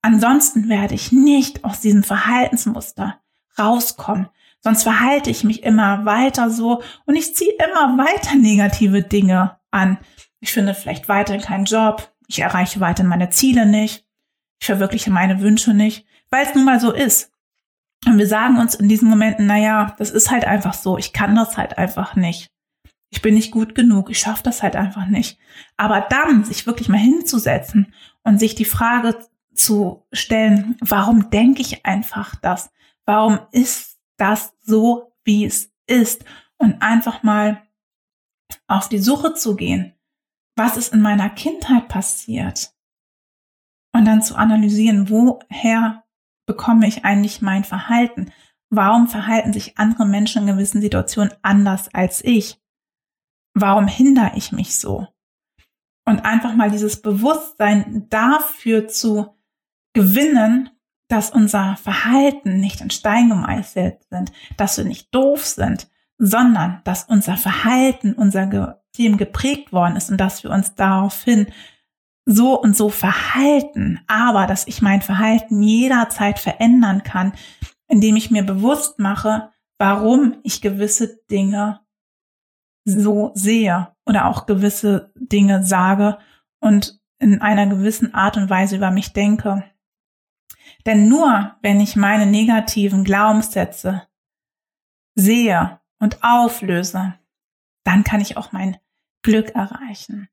ansonsten 0.00 0.68
werde 0.68 0.94
ich 0.94 1.12
nicht 1.12 1.64
aus 1.64 1.80
diesem 1.80 2.02
Verhaltensmuster 2.02 3.20
rauskommen. 3.58 4.28
Sonst 4.62 4.84
verhalte 4.84 5.28
ich 5.28 5.42
mich 5.44 5.64
immer 5.64 6.04
weiter 6.04 6.48
so 6.48 6.82
und 7.04 7.16
ich 7.16 7.34
ziehe 7.34 7.52
immer 7.54 7.98
weiter 7.98 8.36
negative 8.36 9.02
Dinge 9.02 9.58
an. 9.70 9.98
Ich 10.40 10.52
finde 10.52 10.74
vielleicht 10.74 11.08
weiterhin 11.08 11.42
keinen 11.42 11.64
Job. 11.64 12.12
Ich 12.28 12.38
erreiche 12.38 12.80
weiterhin 12.80 13.08
meine 13.08 13.30
Ziele 13.30 13.66
nicht. 13.66 14.06
Ich 14.60 14.66
verwirkliche 14.66 15.10
meine 15.10 15.40
Wünsche 15.40 15.74
nicht, 15.74 16.06
weil 16.30 16.46
es 16.46 16.54
nun 16.54 16.64
mal 16.64 16.78
so 16.78 16.92
ist. 16.92 17.32
Und 18.06 18.18
wir 18.18 18.26
sagen 18.26 18.58
uns 18.58 18.74
in 18.76 18.88
diesen 18.88 19.08
Momenten, 19.08 19.46
naja, 19.46 19.94
das 19.98 20.10
ist 20.10 20.30
halt 20.30 20.44
einfach 20.44 20.74
so. 20.74 20.96
Ich 20.98 21.12
kann 21.12 21.34
das 21.34 21.56
halt 21.56 21.78
einfach 21.78 22.14
nicht. 22.14 22.50
Ich 23.10 23.22
bin 23.22 23.34
nicht 23.34 23.50
gut 23.50 23.74
genug. 23.74 24.10
Ich 24.10 24.20
schaffe 24.20 24.42
das 24.42 24.62
halt 24.62 24.74
einfach 24.74 25.06
nicht. 25.06 25.38
Aber 25.76 26.00
dann 26.00 26.44
sich 26.44 26.66
wirklich 26.66 26.88
mal 26.88 26.98
hinzusetzen 26.98 27.92
und 28.22 28.38
sich 28.38 28.54
die 28.54 28.64
Frage 28.64 29.18
zu 29.54 30.06
stellen, 30.12 30.76
warum 30.80 31.30
denke 31.30 31.60
ich 31.60 31.84
einfach 31.84 32.34
das? 32.36 32.70
Warum 33.04 33.40
ist 33.50 33.91
das 34.16 34.54
so, 34.60 35.12
wie 35.24 35.44
es 35.44 35.72
ist 35.86 36.24
und 36.58 36.82
einfach 36.82 37.22
mal 37.22 37.62
auf 38.66 38.88
die 38.88 38.98
Suche 38.98 39.34
zu 39.34 39.56
gehen, 39.56 39.94
was 40.56 40.76
ist 40.76 40.92
in 40.92 41.00
meiner 41.00 41.30
Kindheit 41.30 41.88
passiert 41.88 42.74
und 43.94 44.04
dann 44.04 44.22
zu 44.22 44.36
analysieren, 44.36 45.08
woher 45.10 46.04
bekomme 46.46 46.86
ich 46.86 47.04
eigentlich 47.04 47.42
mein 47.42 47.64
Verhalten? 47.64 48.32
Warum 48.70 49.08
verhalten 49.08 49.52
sich 49.52 49.78
andere 49.78 50.06
Menschen 50.06 50.42
in 50.42 50.54
gewissen 50.54 50.80
Situationen 50.80 51.34
anders 51.42 51.92
als 51.94 52.24
ich? 52.24 52.60
Warum 53.54 53.86
hindere 53.86 54.32
ich 54.34 54.52
mich 54.52 54.76
so? 54.76 55.08
Und 56.06 56.24
einfach 56.24 56.54
mal 56.54 56.70
dieses 56.70 57.00
Bewusstsein 57.00 58.06
dafür 58.08 58.88
zu 58.88 59.36
gewinnen, 59.92 60.70
dass 61.12 61.30
unser 61.30 61.76
Verhalten 61.76 62.58
nicht 62.58 62.80
in 62.80 62.88
Stein 62.90 63.28
gemeißelt 63.28 63.98
sind, 64.08 64.32
dass 64.56 64.78
wir 64.78 64.84
nicht 64.84 65.14
doof 65.14 65.44
sind, 65.44 65.88
sondern 66.16 66.80
dass 66.84 67.04
unser 67.04 67.36
Verhalten, 67.36 68.14
unser 68.14 68.80
Team 68.92 69.18
geprägt 69.18 69.72
worden 69.72 69.96
ist 69.96 70.10
und 70.10 70.18
dass 70.18 70.42
wir 70.42 70.50
uns 70.50 70.74
daraufhin 70.74 71.48
so 72.24 72.58
und 72.58 72.76
so 72.76 72.88
verhalten, 72.88 74.00
aber 74.06 74.46
dass 74.46 74.66
ich 74.66 74.80
mein 74.80 75.02
Verhalten 75.02 75.62
jederzeit 75.62 76.38
verändern 76.38 77.02
kann, 77.02 77.32
indem 77.88 78.16
ich 78.16 78.30
mir 78.30 78.44
bewusst 78.44 78.98
mache, 78.98 79.50
warum 79.78 80.36
ich 80.44 80.62
gewisse 80.62 81.18
Dinge 81.30 81.80
so 82.84 83.32
sehe 83.34 83.88
oder 84.06 84.26
auch 84.26 84.46
gewisse 84.46 85.12
Dinge 85.16 85.62
sage 85.64 86.18
und 86.60 87.00
in 87.18 87.42
einer 87.42 87.66
gewissen 87.66 88.14
Art 88.14 88.36
und 88.36 88.48
Weise 88.48 88.76
über 88.76 88.90
mich 88.90 89.12
denke. 89.12 89.64
Denn 90.86 91.08
nur 91.08 91.56
wenn 91.62 91.80
ich 91.80 91.96
meine 91.96 92.26
negativen 92.26 93.04
Glaubenssätze 93.04 94.06
sehe 95.14 95.80
und 95.98 96.22
auflöse, 96.22 97.14
dann 97.84 98.04
kann 98.04 98.20
ich 98.20 98.36
auch 98.36 98.52
mein 98.52 98.78
Glück 99.22 99.50
erreichen. 99.50 100.28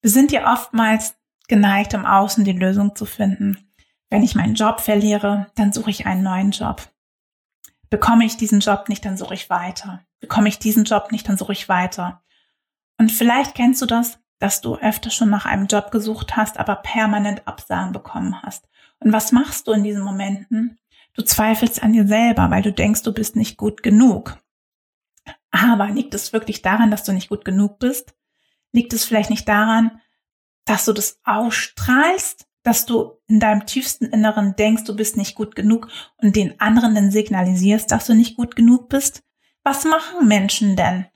Wir 0.00 0.10
sind 0.10 0.32
ja 0.32 0.52
oftmals 0.52 1.16
geneigt, 1.48 1.94
im 1.94 2.06
Außen 2.06 2.44
die 2.44 2.52
Lösung 2.52 2.94
zu 2.94 3.06
finden. 3.06 3.72
Wenn 4.10 4.22
ich 4.22 4.34
meinen 4.34 4.54
Job 4.54 4.80
verliere, 4.80 5.46
dann 5.54 5.72
suche 5.72 5.90
ich 5.90 6.06
einen 6.06 6.22
neuen 6.22 6.50
Job. 6.50 6.88
Bekomme 7.90 8.24
ich 8.24 8.36
diesen 8.36 8.60
Job 8.60 8.88
nicht, 8.88 9.04
dann 9.04 9.16
suche 9.16 9.34
ich 9.34 9.50
weiter. 9.50 10.04
Bekomme 10.20 10.48
ich 10.48 10.58
diesen 10.58 10.84
Job 10.84 11.12
nicht, 11.12 11.28
dann 11.28 11.36
suche 11.36 11.52
ich 11.52 11.68
weiter. 11.68 12.22
Und 12.98 13.12
vielleicht 13.12 13.54
kennst 13.54 13.82
du 13.82 13.86
das, 13.86 14.18
dass 14.38 14.60
du 14.60 14.76
öfter 14.76 15.10
schon 15.10 15.30
nach 15.30 15.46
einem 15.46 15.66
Job 15.66 15.90
gesucht 15.90 16.36
hast, 16.36 16.58
aber 16.58 16.76
permanent 16.76 17.46
Absagen 17.46 17.92
bekommen 17.92 18.42
hast. 18.42 18.68
Und 18.98 19.12
was 19.12 19.32
machst 19.32 19.66
du 19.66 19.72
in 19.72 19.84
diesen 19.84 20.02
Momenten? 20.02 20.78
Du 21.14 21.22
zweifelst 21.22 21.82
an 21.82 21.92
dir 21.92 22.06
selber, 22.06 22.50
weil 22.50 22.62
du 22.62 22.72
denkst, 22.72 23.02
du 23.02 23.12
bist 23.12 23.36
nicht 23.36 23.56
gut 23.56 23.82
genug. 23.82 24.38
Aber 25.50 25.88
liegt 25.88 26.14
es 26.14 26.32
wirklich 26.32 26.62
daran, 26.62 26.90
dass 26.90 27.04
du 27.04 27.12
nicht 27.12 27.28
gut 27.28 27.44
genug 27.44 27.78
bist? 27.78 28.14
Liegt 28.72 28.92
es 28.92 29.04
vielleicht 29.04 29.30
nicht 29.30 29.48
daran, 29.48 30.00
dass 30.64 30.84
du 30.84 30.92
das 30.92 31.20
ausstrahlst, 31.24 32.48
dass 32.64 32.86
du 32.86 33.18
in 33.28 33.38
deinem 33.38 33.66
tiefsten 33.66 34.06
Inneren 34.06 34.56
denkst, 34.56 34.84
du 34.84 34.96
bist 34.96 35.16
nicht 35.16 35.36
gut 35.36 35.54
genug 35.54 35.88
und 36.16 36.34
den 36.34 36.60
anderen 36.60 36.94
dann 36.94 37.10
signalisierst, 37.10 37.90
dass 37.90 38.06
du 38.06 38.14
nicht 38.14 38.36
gut 38.36 38.56
genug 38.56 38.88
bist? 38.88 39.22
Was 39.62 39.84
machen 39.84 40.26
Menschen 40.26 40.74
denn 40.74 41.06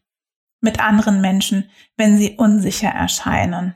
mit 0.61 0.81
anderen 0.81 1.21
Menschen, 1.21 1.71
wenn 1.97 2.17
sie 2.19 2.37
unsicher 2.37 2.89
erscheinen? 2.89 3.75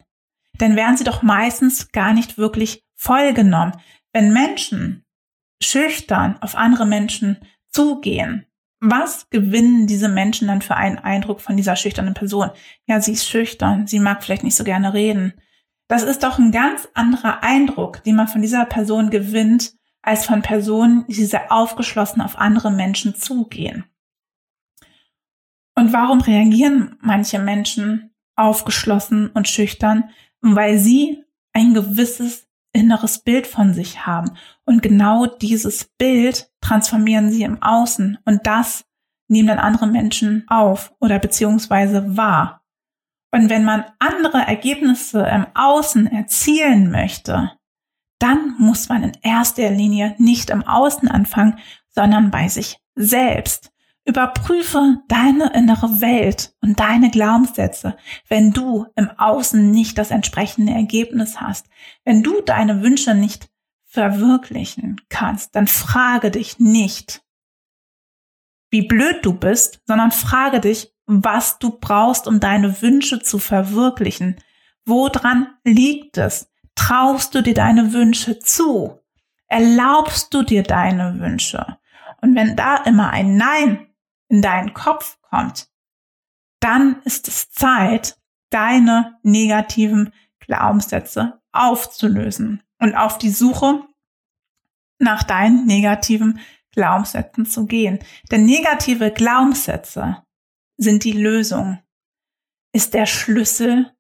Denn 0.61 0.77
werden 0.77 0.97
sie 0.97 1.05
doch 1.05 1.23
meistens 1.23 1.93
gar 1.93 2.13
nicht 2.13 2.39
wirklich 2.39 2.85
vollgenommen. 2.95 3.73
Wenn 4.13 4.33
Menschen 4.33 5.05
schüchtern 5.63 6.37
auf 6.41 6.55
andere 6.55 6.87
Menschen 6.87 7.39
zugehen, 7.69 8.47
was 8.81 9.31
gewinnen 9.31 9.87
diese 9.87 10.09
Menschen 10.09 10.49
dann 10.49 10.61
für 10.61 10.75
einen 10.75 10.99
Eindruck 10.99 11.41
von 11.41 11.57
dieser 11.57 11.77
schüchternen 11.77 12.15
Person? 12.15 12.51
Ja, 12.87 13.01
sie 13.01 13.13
ist 13.13 13.29
schüchtern, 13.29 13.87
sie 13.87 14.01
mag 14.01 14.25
vielleicht 14.25 14.43
nicht 14.43 14.57
so 14.57 14.65
gerne 14.65 14.93
reden. 14.93 15.35
Das 15.87 16.03
ist 16.03 16.25
doch 16.25 16.39
ein 16.39 16.51
ganz 16.51 16.89
anderer 16.95 17.45
Eindruck, 17.45 18.03
den 18.03 18.17
man 18.17 18.27
von 18.27 18.43
dieser 18.43 18.65
Person 18.65 19.11
gewinnt, 19.11 19.75
als 20.03 20.27
von 20.27 20.43
Personen, 20.43 21.05
die 21.07 21.25
sehr 21.25 21.53
aufgeschlossen 21.53 22.21
auf 22.21 22.37
andere 22.37 22.73
Menschen 22.73 23.15
zugehen. 23.15 23.85
Und 25.75 25.93
warum 25.93 26.21
reagieren 26.21 26.97
manche 27.01 27.39
Menschen 27.39 28.15
aufgeschlossen 28.37 29.29
und 29.29 29.49
schüchtern? 29.49 30.11
Weil 30.41 30.79
sie 30.79 31.25
ein 31.53 31.75
gewisses 31.75 32.47
inneres 32.73 33.19
Bild 33.19 33.47
von 33.47 33.75
sich 33.75 34.07
haben. 34.07 34.33
Und 34.65 34.83
genau 34.83 35.27
dieses 35.27 35.85
Bild 35.99 36.51
transformieren 36.61 37.31
sie 37.31 37.43
im 37.43 37.63
Außen 37.63 38.19
und 38.25 38.47
das 38.47 38.85
nehmen 39.29 39.49
dann 39.49 39.59
andere 39.59 39.87
Menschen 39.87 40.45
auf 40.49 40.95
oder 41.01 41.19
beziehungsweise 41.19 42.17
wahr. 42.17 42.63
Und 43.31 43.49
wenn 43.49 43.65
man 43.65 43.85
andere 43.99 44.39
Ergebnisse 44.39 45.27
im 45.27 45.47
Außen 45.55 46.07
erzielen 46.07 46.91
möchte, 46.91 47.53
dann 48.19 48.55
muss 48.59 48.89
man 48.89 49.03
in 49.03 49.13
erster 49.23 49.71
Linie 49.71 50.15
nicht 50.19 50.51
im 50.51 50.63
Außen 50.63 51.09
anfangen, 51.09 51.59
sondern 51.89 52.31
bei 52.31 52.49
sich 52.49 52.79
selbst. 52.95 53.73
Überprüfe 54.05 54.99
deine 55.07 55.53
innere 55.55 56.01
Welt 56.01 56.55
und 56.61 56.81
deine 56.81 57.11
Glaubenssätze, 57.11 57.97
wenn 58.29 58.53
du 58.53 58.87
im 58.97 59.11
Außen 59.17 59.71
nicht 59.71 59.97
das 59.97 60.11
entsprechende 60.11 60.73
Ergebnis 60.73 61.41
hast. 61.41 61.67
Wenn 62.05 62.23
du 62.23 62.41
deine 62.41 62.83
Wünsche 62.83 63.15
nicht 63.15 63.49
verwirklichen 63.85 65.01
kannst, 65.09 65.55
dann 65.55 65.69
frage 65.69 66.31
dich 66.33 66.59
nicht, 66.59 67.23
wie 68.71 68.83
blöd 68.83 69.19
du 69.23 69.35
bist, 69.35 69.83
sondern 69.87 70.11
frage 70.11 70.59
dich, 70.59 70.93
was 71.07 71.59
du 71.59 71.79
brauchst, 71.79 72.27
um 72.27 72.41
deine 72.41 72.81
Wünsche 72.81 73.21
zu 73.21 73.39
verwirklichen. 73.39 74.37
Woran 74.85 75.49
liegt 75.63 76.17
es? 76.17 76.51
Traust 76.75 77.35
du 77.35 77.43
dir 77.43 77.55
deine 77.55 77.93
Wünsche 77.93 78.39
zu? 78.39 78.99
Erlaubst 79.47 80.33
du 80.33 80.43
dir 80.43 80.63
deine 80.63 81.21
Wünsche? 81.21 81.77
Und 82.23 82.35
wenn 82.35 82.57
da 82.57 82.77
immer 82.79 83.11
ein 83.11 83.37
Nein 83.37 83.89
in 84.33 84.41
deinen 84.41 84.73
Kopf 84.73 85.19
kommt, 85.21 85.69
dann 86.61 87.03
ist 87.03 87.29
es 87.29 87.51
Zeit, 87.51 88.19
deine 88.51 89.19
negativen 89.23 90.13
Glaubenssätze 90.41 91.41
aufzulösen 91.53 92.63
und 92.79 92.95
auf 92.95 93.19
die 93.19 93.31
Suche 93.31 93.83
nach 94.99 95.23
deinen 95.23 95.67
negativen 95.67 96.41
Glaubenssätzen 96.73 97.45
zu 97.45 97.67
gehen. 97.67 97.99
Denn 98.31 98.47
negative 98.47 99.11
Glaubenssätze 99.11 100.25
sind 100.79 101.05
die 101.05 101.13
Lösung, 101.13 101.81
ist 102.73 102.95
der 102.95 103.07
Schlüssel 103.07 103.93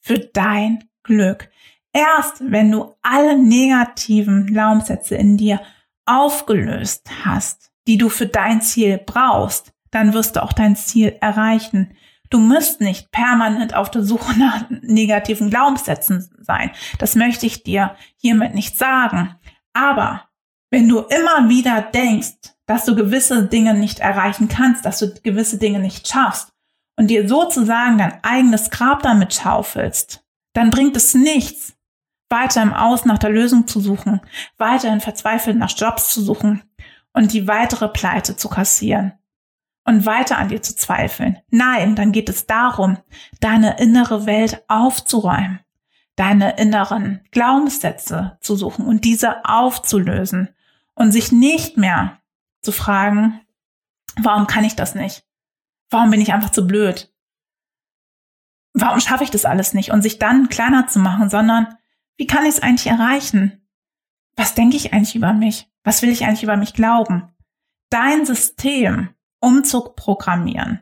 für 0.00 0.18
dein 0.18 0.88
Glück. 1.04 1.50
Erst 1.92 2.50
wenn 2.50 2.72
du 2.72 2.96
alle 3.02 3.38
negativen 3.38 4.46
Glaubenssätze 4.46 5.14
in 5.14 5.36
dir 5.36 5.60
aufgelöst 6.04 7.08
hast, 7.24 7.67
die 7.88 7.96
du 7.96 8.10
für 8.10 8.26
dein 8.26 8.60
Ziel 8.60 8.98
brauchst, 8.98 9.72
dann 9.90 10.12
wirst 10.12 10.36
du 10.36 10.42
auch 10.42 10.52
dein 10.52 10.76
Ziel 10.76 11.16
erreichen. 11.20 11.96
Du 12.30 12.38
musst 12.38 12.82
nicht 12.82 13.10
permanent 13.10 13.74
auf 13.74 13.90
der 13.90 14.02
Suche 14.02 14.38
nach 14.38 14.66
negativen 14.68 15.50
Glaubenssätzen 15.50 16.30
sein. 16.38 16.70
Das 16.98 17.16
möchte 17.16 17.46
ich 17.46 17.64
dir 17.64 17.96
hiermit 18.16 18.54
nicht 18.54 18.76
sagen. 18.76 19.34
Aber 19.72 20.28
wenn 20.70 20.86
du 20.86 20.98
immer 20.98 21.48
wieder 21.48 21.80
denkst, 21.80 22.54
dass 22.66 22.84
du 22.84 22.94
gewisse 22.94 23.46
Dinge 23.46 23.72
nicht 23.72 24.00
erreichen 24.00 24.48
kannst, 24.48 24.84
dass 24.84 24.98
du 24.98 25.14
gewisse 25.22 25.56
Dinge 25.56 25.78
nicht 25.78 26.06
schaffst 26.06 26.52
und 26.96 27.08
dir 27.08 27.26
sozusagen 27.26 27.96
dein 27.96 28.22
eigenes 28.22 28.68
Grab 28.68 29.02
damit 29.02 29.32
schaufelst, 29.32 30.22
dann 30.52 30.70
bringt 30.70 30.94
es 30.94 31.14
nichts, 31.14 31.74
weiter 32.28 32.60
im 32.60 32.74
Aus 32.74 33.06
nach 33.06 33.18
der 33.18 33.30
Lösung 33.30 33.66
zu 33.66 33.80
suchen, 33.80 34.20
weiterhin 34.58 35.00
verzweifelt 35.00 35.56
nach 35.56 35.74
Jobs 35.74 36.12
zu 36.12 36.20
suchen, 36.20 36.67
und 37.18 37.32
die 37.32 37.48
weitere 37.48 37.88
Pleite 37.88 38.36
zu 38.36 38.48
kassieren 38.48 39.12
und 39.84 40.06
weiter 40.06 40.38
an 40.38 40.50
dir 40.50 40.62
zu 40.62 40.76
zweifeln. 40.76 41.40
Nein, 41.50 41.96
dann 41.96 42.12
geht 42.12 42.28
es 42.28 42.46
darum, 42.46 42.96
deine 43.40 43.80
innere 43.80 44.24
Welt 44.24 44.62
aufzuräumen, 44.68 45.58
deine 46.14 46.56
inneren 46.58 47.24
Glaubenssätze 47.32 48.38
zu 48.40 48.54
suchen 48.54 48.86
und 48.86 49.04
diese 49.04 49.44
aufzulösen 49.44 50.50
und 50.94 51.10
sich 51.10 51.32
nicht 51.32 51.76
mehr 51.76 52.20
zu 52.62 52.70
fragen, 52.70 53.40
warum 54.16 54.46
kann 54.46 54.62
ich 54.62 54.76
das 54.76 54.94
nicht? 54.94 55.26
Warum 55.90 56.10
bin 56.10 56.20
ich 56.20 56.32
einfach 56.32 56.50
zu 56.50 56.68
blöd? 56.68 57.12
Warum 58.74 59.00
schaffe 59.00 59.24
ich 59.24 59.30
das 59.30 59.44
alles 59.44 59.74
nicht? 59.74 59.90
Und 59.90 60.02
sich 60.02 60.20
dann 60.20 60.48
kleiner 60.48 60.86
zu 60.86 61.00
machen, 61.00 61.30
sondern 61.30 61.74
wie 62.16 62.28
kann 62.28 62.44
ich 62.44 62.50
es 62.50 62.62
eigentlich 62.62 62.86
erreichen? 62.86 63.67
Was 64.38 64.54
denke 64.54 64.76
ich 64.76 64.92
eigentlich 64.92 65.16
über 65.16 65.32
mich? 65.32 65.68
Was 65.82 66.00
will 66.00 66.10
ich 66.10 66.24
eigentlich 66.24 66.44
über 66.44 66.56
mich 66.56 66.72
glauben? 66.72 67.28
Dein 67.90 68.24
System 68.24 69.08
umzuprogrammieren. 69.40 70.78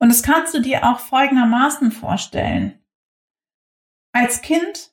Und 0.00 0.08
das 0.08 0.24
kannst 0.24 0.54
du 0.54 0.60
dir 0.60 0.84
auch 0.84 0.98
folgendermaßen 0.98 1.92
vorstellen. 1.92 2.80
Als 4.12 4.42
Kind 4.42 4.90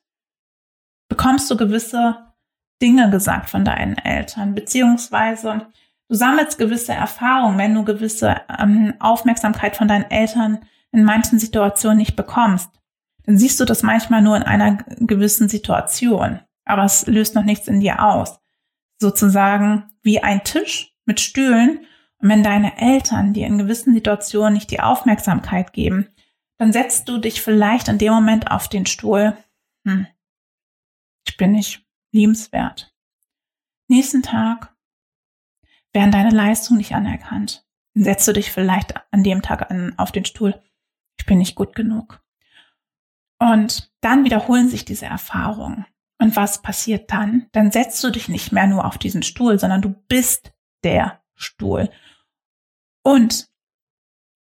bekommst 1.08 1.50
du 1.50 1.56
gewisse 1.56 2.32
Dinge 2.80 3.10
gesagt 3.10 3.50
von 3.50 3.64
deinen 3.64 3.98
Eltern, 3.98 4.54
beziehungsweise 4.54 5.66
du 6.08 6.14
sammelst 6.14 6.56
gewisse 6.56 6.92
Erfahrungen, 6.92 7.58
wenn 7.58 7.74
du 7.74 7.84
gewisse 7.84 8.42
ähm, 8.60 8.94
Aufmerksamkeit 9.00 9.76
von 9.76 9.88
deinen 9.88 10.08
Eltern 10.08 10.60
in 10.92 11.02
manchen 11.02 11.40
Situationen 11.40 11.98
nicht 11.98 12.14
bekommst. 12.14 12.70
Dann 13.24 13.38
siehst 13.38 13.58
du 13.58 13.64
das 13.64 13.82
manchmal 13.82 14.22
nur 14.22 14.36
in 14.36 14.44
einer 14.44 14.76
gewissen 15.00 15.48
Situation, 15.48 16.40
aber 16.68 16.84
es 16.84 17.06
löst 17.06 17.34
noch 17.34 17.44
nichts 17.44 17.68
in 17.68 17.80
dir 17.80 18.04
aus 18.04 18.38
sozusagen 18.98 19.90
wie 20.02 20.22
ein 20.22 20.44
Tisch 20.44 20.94
mit 21.04 21.20
Stühlen. 21.20 21.86
Und 22.18 22.28
wenn 22.28 22.42
deine 22.42 22.78
Eltern 22.78 23.32
dir 23.32 23.46
in 23.46 23.58
gewissen 23.58 23.94
Situationen 23.94 24.54
nicht 24.54 24.70
die 24.70 24.80
Aufmerksamkeit 24.80 25.72
geben, 25.72 26.08
dann 26.58 26.72
setzt 26.72 27.08
du 27.08 27.18
dich 27.18 27.40
vielleicht 27.40 27.88
in 27.88 27.98
dem 27.98 28.12
Moment 28.12 28.50
auf 28.50 28.68
den 28.68 28.86
Stuhl. 28.86 29.36
Hm, 29.86 30.06
ich 31.26 31.36
bin 31.36 31.52
nicht 31.52 31.86
liebenswert. 32.12 32.92
Nächsten 33.86 34.22
Tag 34.22 34.74
werden 35.92 36.10
deine 36.10 36.30
Leistungen 36.30 36.78
nicht 36.78 36.94
anerkannt. 36.94 37.64
Dann 37.94 38.04
setzt 38.04 38.26
du 38.26 38.32
dich 38.32 38.50
vielleicht 38.50 38.94
an 39.12 39.22
dem 39.22 39.40
Tag 39.42 39.70
an, 39.70 39.96
auf 39.96 40.10
den 40.10 40.24
Stuhl. 40.24 40.60
Ich 41.18 41.26
bin 41.26 41.38
nicht 41.38 41.54
gut 41.54 41.74
genug. 41.74 42.20
Und 43.38 43.92
dann 44.00 44.24
wiederholen 44.24 44.68
sich 44.68 44.84
diese 44.84 45.06
Erfahrungen. 45.06 45.86
Und 46.18 46.34
was 46.36 46.62
passiert 46.62 47.12
dann? 47.12 47.46
Dann 47.52 47.70
setzt 47.70 48.02
du 48.02 48.10
dich 48.10 48.28
nicht 48.28 48.52
mehr 48.52 48.66
nur 48.66 48.84
auf 48.84 48.98
diesen 48.98 49.22
Stuhl, 49.22 49.58
sondern 49.58 49.82
du 49.82 49.90
bist 50.08 50.52
der 50.82 51.22
Stuhl. 51.34 51.90
Und 53.02 53.48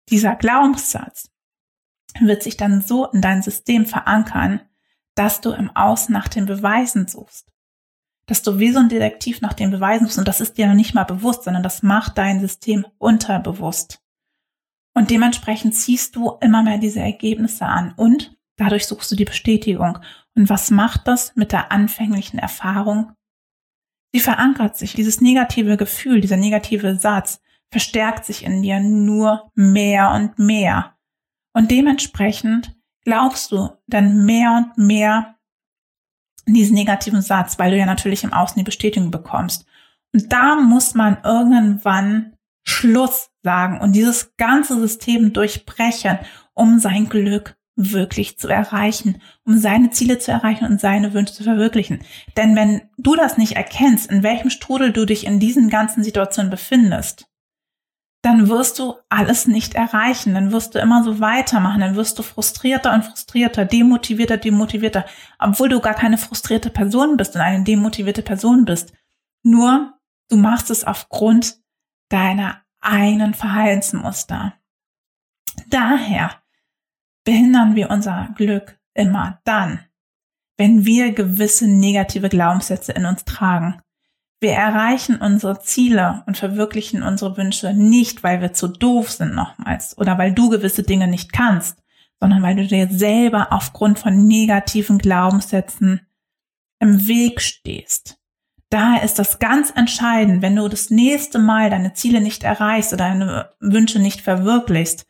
dieser 0.10 0.36
Glaubenssatz 0.36 1.32
wird 2.20 2.44
sich 2.44 2.58
dann 2.58 2.82
so 2.82 3.08
in 3.08 3.22
dein 3.22 3.42
System 3.42 3.86
verankern, 3.86 4.62
dass 5.16 5.42
du 5.42 5.52
im 5.52 5.76
Außen 5.76 6.14
nach 6.14 6.28
den 6.28 6.46
Beweisen 6.46 7.08
suchst. 7.08 7.52
Dass 8.26 8.42
du 8.42 8.60
wie 8.60 8.72
so 8.72 8.80
ein 8.80 8.90
Detektiv 8.90 9.42
nach 9.42 9.54
den 9.54 9.72
Beweisen 9.72 10.06
suchst 10.06 10.20
und 10.20 10.28
das 10.28 10.42
ist 10.42 10.58
dir 10.58 10.68
noch 10.68 10.76
nicht 10.76 10.94
mal 10.94 11.04
bewusst, 11.04 11.44
sondern 11.44 11.64
das 11.64 11.84
macht 11.84 12.18
dein 12.18 12.40
System 12.40 12.86
unterbewusst. 12.98 14.02
Und 14.94 15.10
dementsprechend 15.10 15.76
ziehst 15.76 16.16
du 16.16 16.38
immer 16.42 16.64
mehr 16.64 16.78
diese 16.78 17.00
Ergebnisse 17.00 17.66
an 17.66 17.94
und 17.98 18.38
dadurch 18.58 18.86
suchst 18.86 19.12
du 19.12 19.16
die 19.16 19.26
Bestätigung. 19.26 19.98
Und 20.36 20.50
was 20.50 20.72
macht 20.72 21.08
das 21.08 21.36
mit 21.36 21.52
der 21.52 21.72
anfänglichen 21.72 22.40
Erfahrung? 22.40 23.14
Sie 24.14 24.20
verankert 24.20 24.78
sich. 24.78 24.94
Dieses 24.94 25.22
negative 25.22 25.78
Gefühl, 25.78 26.22
dieser 26.22 26.38
negative 26.38 26.96
Satz 26.96 27.42
verstärkt 27.72 28.26
sich 28.26 28.44
in 28.44 28.62
dir 28.62 28.80
nur 28.80 29.52
mehr 29.56 30.12
und 30.12 30.38
mehr. 30.38 30.96
Und 31.54 31.72
dementsprechend 31.72 32.76
glaubst 33.04 33.52
du 33.52 33.70
dann 33.88 34.26
mehr 34.26 34.52
und 34.52 34.78
mehr 34.78 35.36
diesen 36.46 36.76
negativen 36.76 37.22
Satz, 37.22 37.58
weil 37.58 37.72
du 37.72 37.78
ja 37.78 37.86
natürlich 37.86 38.24
im 38.24 38.34
Außen 38.34 38.58
die 38.58 38.64
Bestätigung 38.64 39.12
bekommst. 39.12 39.66
Und 40.14 40.32
da 40.32 40.56
muss 40.56 40.94
man 40.94 41.18
irgendwann 41.24 42.36
Schluss 42.64 43.32
sagen 43.42 43.82
und 43.82 43.94
dieses 43.94 44.36
ganze 44.38 44.80
System 44.80 45.34
durchbrechen, 45.34 46.20
um 46.54 46.80
sein 46.80 47.10
Glück 47.10 47.58
wirklich 47.76 48.38
zu 48.38 48.48
erreichen, 48.48 49.22
um 49.46 49.58
seine 49.58 49.90
Ziele 49.90 50.20
zu 50.20 50.32
erreichen 50.32 50.66
und 50.66 50.80
seine 50.80 51.14
Wünsche 51.14 51.34
zu 51.34 51.44
verwirklichen. 51.44 52.04
Denn 52.38 52.56
wenn 52.56 52.82
du 52.98 53.16
das 53.16 53.38
nicht 53.38 53.54
erkennst, 53.54 54.12
in 54.12 54.24
welchem 54.24 54.50
Strudel 54.50 54.92
du 54.92 55.06
dich 55.06 55.26
in 55.26 55.40
diesen 55.40 55.70
ganzen 55.70 56.04
Situationen 56.04 56.52
befindest, 56.52 57.28
dann 58.24 58.48
wirst 58.48 58.80
du 58.80 58.96
alles 59.10 59.48
nicht 59.48 59.76
erreichen, 59.76 60.34
dann 60.34 60.54
wirst 60.54 60.76
du 60.76 60.80
immer 60.80 61.04
so 61.04 61.20
weitermachen, 61.20 61.82
dann 61.82 61.96
wirst 61.96 62.18
du 62.18 62.24
frustrierter 62.24 62.94
und 62.94 63.04
frustrierter, 63.04 63.66
demotivierter, 63.66 64.38
demotivierter, 64.38 65.06
obwohl 65.40 65.68
du 65.68 65.82
gar 65.82 65.94
keine 65.94 66.18
frustrierte 66.18 66.70
Person 66.70 67.18
bist 67.18 67.36
und 67.36 67.42
eine 67.42 67.66
demotivierte 67.66 68.22
Person 68.22 68.64
bist. 68.64 68.94
Nur 69.44 70.00
du 70.30 70.38
machst 70.38 70.70
es 70.70 70.86
aufgrund 70.86 71.58
deiner 72.08 72.62
eigenen 72.80 73.34
Verhaltensmuster. 73.34 74.54
Daher 75.68 76.43
behindern 77.24 77.76
wir 77.76 77.90
unser 77.90 78.30
Glück 78.36 78.78
immer 78.94 79.40
dann, 79.44 79.80
wenn 80.58 80.86
wir 80.86 81.14
gewisse 81.14 81.68
negative 81.68 82.30
Glaubenssätze 82.30 82.92
in 82.92 83.06
uns 83.06 83.26
tragen. 83.26 83.82
Wir 84.40 84.52
erreichen 84.52 85.16
unsere 85.16 85.62
Ziele 85.62 86.24
und 86.28 86.38
verwirklichen 86.38 87.02
unsere 87.02 87.38
Wünsche 87.38 87.74
nicht, 87.74 88.24
weil 88.24 88.42
wir 88.42 88.54
zu 88.54 88.68
doof 88.68 89.10
sind 89.10 89.34
nochmals 89.34 89.98
oder 89.98 90.18
weil 90.18 90.34
du 90.34 90.50
gewisse 90.50 90.84
Dinge 90.84 91.08
nicht 91.08 91.32
kannst, 91.32 91.82
sondern 92.20 92.42
weil 92.42 92.56
du 92.56 92.68
dir 92.68 92.90
selber 92.90 93.52
aufgrund 93.52 94.00
von 94.00 94.28
negativen 94.28 94.98
Glaubenssätzen 94.98 96.02
im 96.80 97.08
Weg 97.08 97.42
stehst. 97.42 98.18
Daher 98.70 99.04
ist 99.04 99.20
das 99.20 99.40
ganz 99.40 99.72
entscheidend, 99.76 100.42
wenn 100.42 100.56
du 100.56 100.68
das 100.68 100.90
nächste 100.90 101.40
Mal 101.40 101.70
deine 101.70 101.94
Ziele 101.94 102.22
nicht 102.22 102.44
erreichst 102.44 102.92
oder 102.92 103.10
deine 103.10 103.50
Wünsche 103.60 104.00
nicht 104.00 104.22
verwirklichst, 104.22 105.06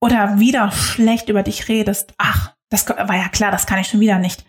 oder 0.00 0.38
wieder 0.38 0.70
schlecht 0.70 1.28
über 1.28 1.42
dich 1.42 1.68
redest, 1.68 2.14
ach, 2.18 2.54
das 2.68 2.88
war 2.88 3.16
ja 3.16 3.28
klar, 3.28 3.50
das 3.50 3.66
kann 3.66 3.80
ich 3.80 3.88
schon 3.88 4.00
wieder 4.00 4.18
nicht, 4.18 4.44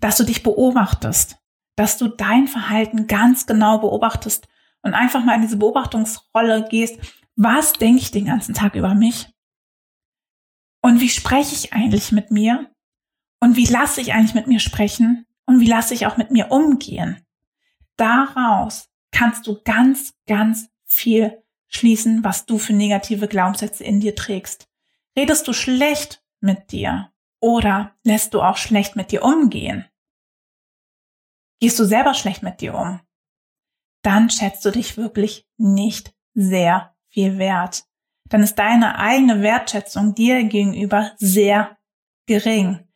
dass 0.00 0.16
du 0.16 0.24
dich 0.24 0.42
beobachtest, 0.42 1.38
dass 1.76 1.98
du 1.98 2.08
dein 2.08 2.48
Verhalten 2.48 3.06
ganz 3.06 3.46
genau 3.46 3.78
beobachtest 3.78 4.48
und 4.82 4.94
einfach 4.94 5.24
mal 5.24 5.36
in 5.36 5.42
diese 5.42 5.56
Beobachtungsrolle 5.56 6.68
gehst, 6.68 6.98
was 7.36 7.72
denke 7.72 8.00
ich 8.00 8.10
den 8.10 8.26
ganzen 8.26 8.54
Tag 8.54 8.74
über 8.74 8.94
mich? 8.94 9.28
Und 10.82 11.00
wie 11.00 11.08
spreche 11.08 11.54
ich 11.54 11.72
eigentlich 11.72 12.12
mit 12.12 12.30
mir? 12.30 12.70
Und 13.40 13.56
wie 13.56 13.66
lasse 13.66 14.00
ich 14.00 14.12
eigentlich 14.12 14.34
mit 14.34 14.48
mir 14.48 14.60
sprechen? 14.60 15.26
Und 15.46 15.60
wie 15.60 15.68
lasse 15.68 15.94
ich 15.94 16.06
auch 16.06 16.16
mit 16.16 16.30
mir 16.30 16.50
umgehen? 16.50 17.24
Daraus 17.96 18.88
kannst 19.12 19.46
du 19.46 19.60
ganz, 19.64 20.14
ganz 20.26 20.68
viel 20.84 21.42
schließen, 21.68 22.24
was 22.24 22.46
du 22.46 22.58
für 22.58 22.72
negative 22.72 23.28
Glaubenssätze 23.28 23.84
in 23.84 24.00
dir 24.00 24.14
trägst. 24.14 24.68
Redest 25.16 25.46
du 25.46 25.52
schlecht 25.52 26.24
mit 26.40 26.72
dir 26.72 27.12
oder 27.40 27.94
lässt 28.02 28.34
du 28.34 28.40
auch 28.40 28.56
schlecht 28.56 28.96
mit 28.96 29.12
dir 29.12 29.22
umgehen? 29.22 29.86
Gehst 31.60 31.78
du 31.78 31.84
selber 31.84 32.14
schlecht 32.14 32.42
mit 32.42 32.60
dir 32.60 32.74
um? 32.74 33.00
Dann 34.02 34.30
schätzt 34.30 34.64
du 34.64 34.70
dich 34.70 34.96
wirklich 34.96 35.46
nicht 35.58 36.14
sehr 36.34 36.96
viel 37.08 37.38
wert. 37.38 37.84
Dann 38.28 38.42
ist 38.42 38.58
deine 38.58 38.98
eigene 38.98 39.42
Wertschätzung 39.42 40.14
dir 40.14 40.42
gegenüber 40.44 41.12
sehr 41.18 41.78
gering. 42.26 42.88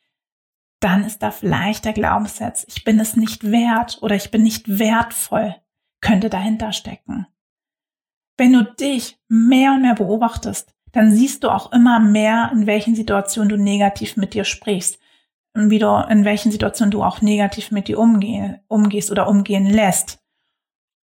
Dann 0.81 1.05
ist 1.05 1.23
da 1.23 1.31
vielleicht 1.31 1.85
der 1.85 1.93
Glaubenssatz, 1.93 2.65
ich 2.69 2.85
bin 2.85 2.99
es 2.99 3.17
nicht 3.17 3.51
wert 3.51 3.99
oder 4.03 4.15
ich 4.15 4.31
bin 4.31 4.43
nicht 4.43 4.79
wertvoll, 4.79 5.55
könnte 6.01 6.31
dahinter 6.31 6.73
stecken. 6.73 7.27
Wenn 8.37 8.53
du 8.53 8.65
dich 8.65 9.19
mehr 9.29 9.73
und 9.73 9.83
mehr 9.83 9.95
beobachtest, 9.95 10.76
dann 10.97 11.13
siehst 11.13 11.45
du 11.45 11.51
auch 11.51 11.73
immer 11.73 12.01
mehr, 12.01 12.51
in 12.55 12.67
welchen 12.67 12.95
Situationen 12.95 13.51
du 13.51 13.59
negativ 13.59 14.17
mit 14.17 14.33
dir 14.33 14.45
sprichst, 14.45 14.99
wie 15.53 15.79
du, 15.79 15.89
in 16.09 16.25
welchen 16.25 16.51
Situationen 16.51 16.91
du 16.91 17.03
auch 17.03 17.21
negativ 17.21 17.71
mit 17.71 17.89
dir 17.89 17.99
umgeh, 17.99 18.55
umgehst 18.67 19.11
oder 19.11 19.29
umgehen 19.29 19.67
lässt. 19.67 20.21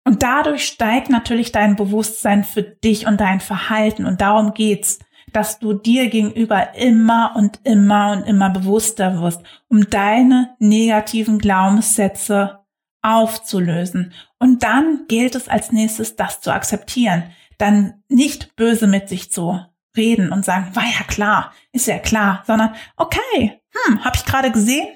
Und 0.03 0.23
dadurch 0.23 0.65
steigt 0.65 1.11
natürlich 1.11 1.53
dein 1.53 1.77
Bewusstsein 1.77 2.45
für 2.45 2.63
dich 2.63 3.07
und 3.07 3.21
dein 3.21 3.41
Verhalten. 3.41 4.07
Und 4.07 4.23
darum 4.23 4.55
geht's, 4.55 5.01
dass 5.35 5.59
du 5.59 5.75
dir 5.75 6.09
gegenüber 6.09 6.75
immer 6.77 7.35
und 7.37 7.61
immer 7.65 8.13
und 8.13 8.23
immer 8.23 8.49
bewusster 8.49 9.21
wirst, 9.21 9.43
um 9.69 9.91
deine 9.91 10.57
negativen 10.61 11.39
Glaubenssätze 11.39 12.61
aufzulösen. 13.03 14.15
Und 14.39 14.63
dann 14.63 15.05
gilt 15.09 15.35
es 15.35 15.47
als 15.47 15.73
nächstes, 15.73 16.17
das 16.17 16.41
zu 16.41 16.55
akzeptieren. 16.55 17.25
Dann 17.59 18.03
nicht 18.09 18.57
böse 18.57 18.87
mit 18.87 19.11
sich 19.11 19.31
zu 19.31 19.61
reden 19.97 20.33
und 20.33 20.45
sagen, 20.45 20.75
war 20.75 20.85
ja 20.85 21.05
klar, 21.07 21.53
ist 21.73 21.87
ja 21.87 21.99
klar, 21.99 22.43
sondern 22.47 22.75
okay, 22.97 23.61
hm, 23.87 24.05
habe 24.05 24.17
ich 24.17 24.25
gerade 24.25 24.51
gesehen, 24.51 24.87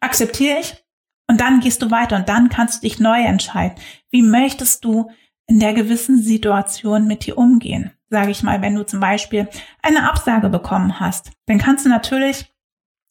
akzeptiere 0.00 0.60
ich 0.60 0.74
und 1.28 1.40
dann 1.40 1.60
gehst 1.60 1.82
du 1.82 1.90
weiter 1.90 2.16
und 2.16 2.28
dann 2.28 2.48
kannst 2.48 2.82
du 2.82 2.88
dich 2.88 2.98
neu 2.98 3.22
entscheiden. 3.22 3.78
Wie 4.10 4.22
möchtest 4.22 4.84
du 4.84 5.10
in 5.46 5.60
der 5.60 5.74
gewissen 5.74 6.22
Situation 6.22 7.06
mit 7.06 7.26
dir 7.26 7.38
umgehen? 7.38 7.92
Sage 8.08 8.30
ich 8.32 8.42
mal, 8.42 8.60
wenn 8.62 8.74
du 8.74 8.84
zum 8.84 9.00
Beispiel 9.00 9.48
eine 9.82 10.08
Absage 10.08 10.48
bekommen 10.48 10.98
hast, 10.98 11.30
dann 11.46 11.58
kannst 11.58 11.84
du 11.84 11.88
natürlich 11.88 12.52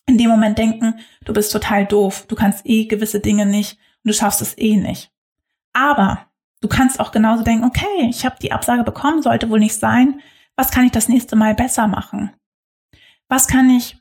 in 0.05 0.17
dem 0.17 0.29
Moment 0.29 0.57
denken, 0.57 0.95
du 1.23 1.33
bist 1.33 1.51
total 1.51 1.85
doof, 1.85 2.25
du 2.27 2.35
kannst 2.35 2.65
eh 2.65 2.85
gewisse 2.85 3.19
Dinge 3.19 3.45
nicht 3.45 3.77
und 4.03 4.09
du 4.09 4.13
schaffst 4.13 4.41
es 4.41 4.57
eh 4.57 4.75
nicht. 4.75 5.11
Aber 5.71 6.25
du 6.61 6.67
kannst 6.67 6.99
auch 6.99 7.11
genauso 7.11 7.43
denken, 7.43 7.63
okay, 7.63 8.07
ich 8.09 8.25
habe 8.25 8.35
die 8.41 8.51
Absage 8.51 8.83
bekommen, 8.83 9.21
sollte 9.21 9.49
wohl 9.49 9.59
nicht 9.59 9.75
sein. 9.75 10.19
Was 10.59 10.71
kann 10.71 10.83
ich 10.83 10.91
das 10.91 11.07
nächste 11.07 11.37
Mal 11.37 11.55
besser 11.55 11.87
machen? 11.87 12.33
Was 13.29 13.47
kann 13.47 13.69
ich 13.69 13.95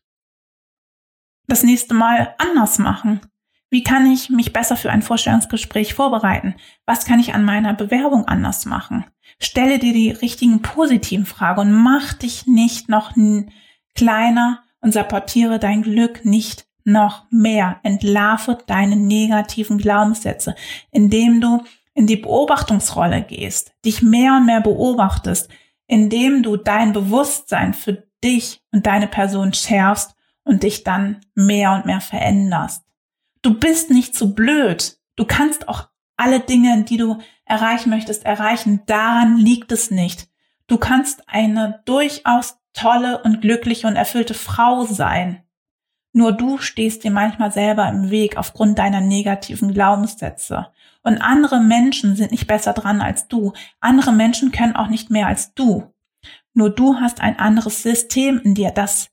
das 1.47 1.63
nächste 1.63 1.95
Mal 1.95 2.35
anders 2.39 2.81
machen? 2.81 3.21
Wie 3.71 3.85
kann 3.85 4.11
ich 4.11 4.29
mich 4.29 4.53
besser 4.53 4.77
für 4.77 4.91
ein 4.91 5.03
Vorstellungsgespräch 5.03 5.95
vorbereiten? 5.95 6.57
Was 6.85 7.05
kann 7.05 7.21
ich 7.21 7.33
an 7.33 7.45
meiner 7.45 7.75
Bewerbung 7.75 8.27
anders 8.27 8.67
machen? 8.67 9.05
Stelle 9.39 9.79
dir 9.79 9.93
die 9.93 10.11
richtigen 10.11 10.61
positiven 10.61 11.27
Fragen 11.27 11.61
und 11.61 11.73
mach 11.73 12.13
dich 12.15 12.49
nicht 12.49 12.89
noch 12.89 13.13
kleiner 13.95 14.65
und 14.81 14.93
sabotiere 14.93 15.61
dein 15.61 15.83
Glück 15.83 16.25
nicht 16.25 16.67
noch 16.83 17.25
mehr. 17.31 17.79
Entlarve 17.85 18.59
deine 18.67 18.97
negativen 18.97 19.79
Glaubenssätze, 19.79 20.57
indem 20.91 21.41
du 21.41 21.63
in 21.95 22.09
die 22.09 22.17
Beobachtungsrolle 22.17 23.23
gehst, 23.23 23.77
dich 23.85 24.03
mehr 24.03 24.39
und 24.39 24.47
mehr 24.47 24.61
beobachtest, 24.61 25.49
indem 25.89 26.45
du 26.45 26.57
dein 26.57 26.93
Bewusstsein 26.93 27.75
für 27.75 28.05
dich 28.23 28.63
und 28.71 28.87
deine 28.87 29.09
Person 29.09 29.53
schärfst 29.53 30.15
und 30.45 30.63
dich 30.63 30.85
dann 30.85 31.21
mehr 31.35 31.73
und 31.73 31.87
mehr 31.87 32.01
veränderst. 32.01 32.85
Du 33.43 33.59
bist 33.59 33.91
nicht 33.91 34.15
zu 34.15 34.35
blöd. 34.35 34.99
Du 35.17 35.25
kannst 35.25 35.69
auch 35.69 35.89
alle 36.17 36.41
Dinge, 36.41 36.85
die 36.85 36.97
du 36.97 37.19
erreichen 37.45 37.91
möchtest, 37.91 38.25
erreichen. 38.25 38.83
Daran 38.87 39.37
liegt 39.37 39.73
es 39.73 39.91
nicht. 39.91 40.29
Du 40.67 40.77
kannst 40.77 41.29
eine 41.29 41.83
durchaus 41.87 42.59
tolle 42.75 43.23
und 43.23 43.41
glückliche 43.41 43.87
und 43.87 43.97
erfüllte 43.97 44.35
Frau 44.35 44.85
sein. 44.85 45.43
Nur 46.13 46.33
du 46.33 46.59
stehst 46.59 47.05
dir 47.05 47.11
manchmal 47.11 47.53
selber 47.53 47.89
im 47.89 48.11
Weg 48.11 48.37
aufgrund 48.37 48.79
deiner 48.79 49.01
negativen 49.01 49.73
Glaubenssätze. 49.73 50.69
Und 51.09 51.23
andere 51.23 51.59
Menschen 51.61 52.17
sind 52.17 52.33
nicht 52.33 52.47
besser 52.47 52.75
dran 52.75 53.01
als 53.01 53.29
du. 53.29 53.55
Andere 53.81 54.13
Menschen 54.13 54.53
können 54.53 54.77
auch 54.77 54.89
nicht 54.89 55.09
mehr 55.09 55.27
als 55.27 55.55
du. 55.55 55.95
Nur 56.53 56.69
du 56.69 56.97
hast 56.97 57.23
ein 57.23 57.39
anderes 57.39 57.83
System 57.83 58.39
in 58.45 58.55
dir, 58.55 58.73
das 58.73 59.09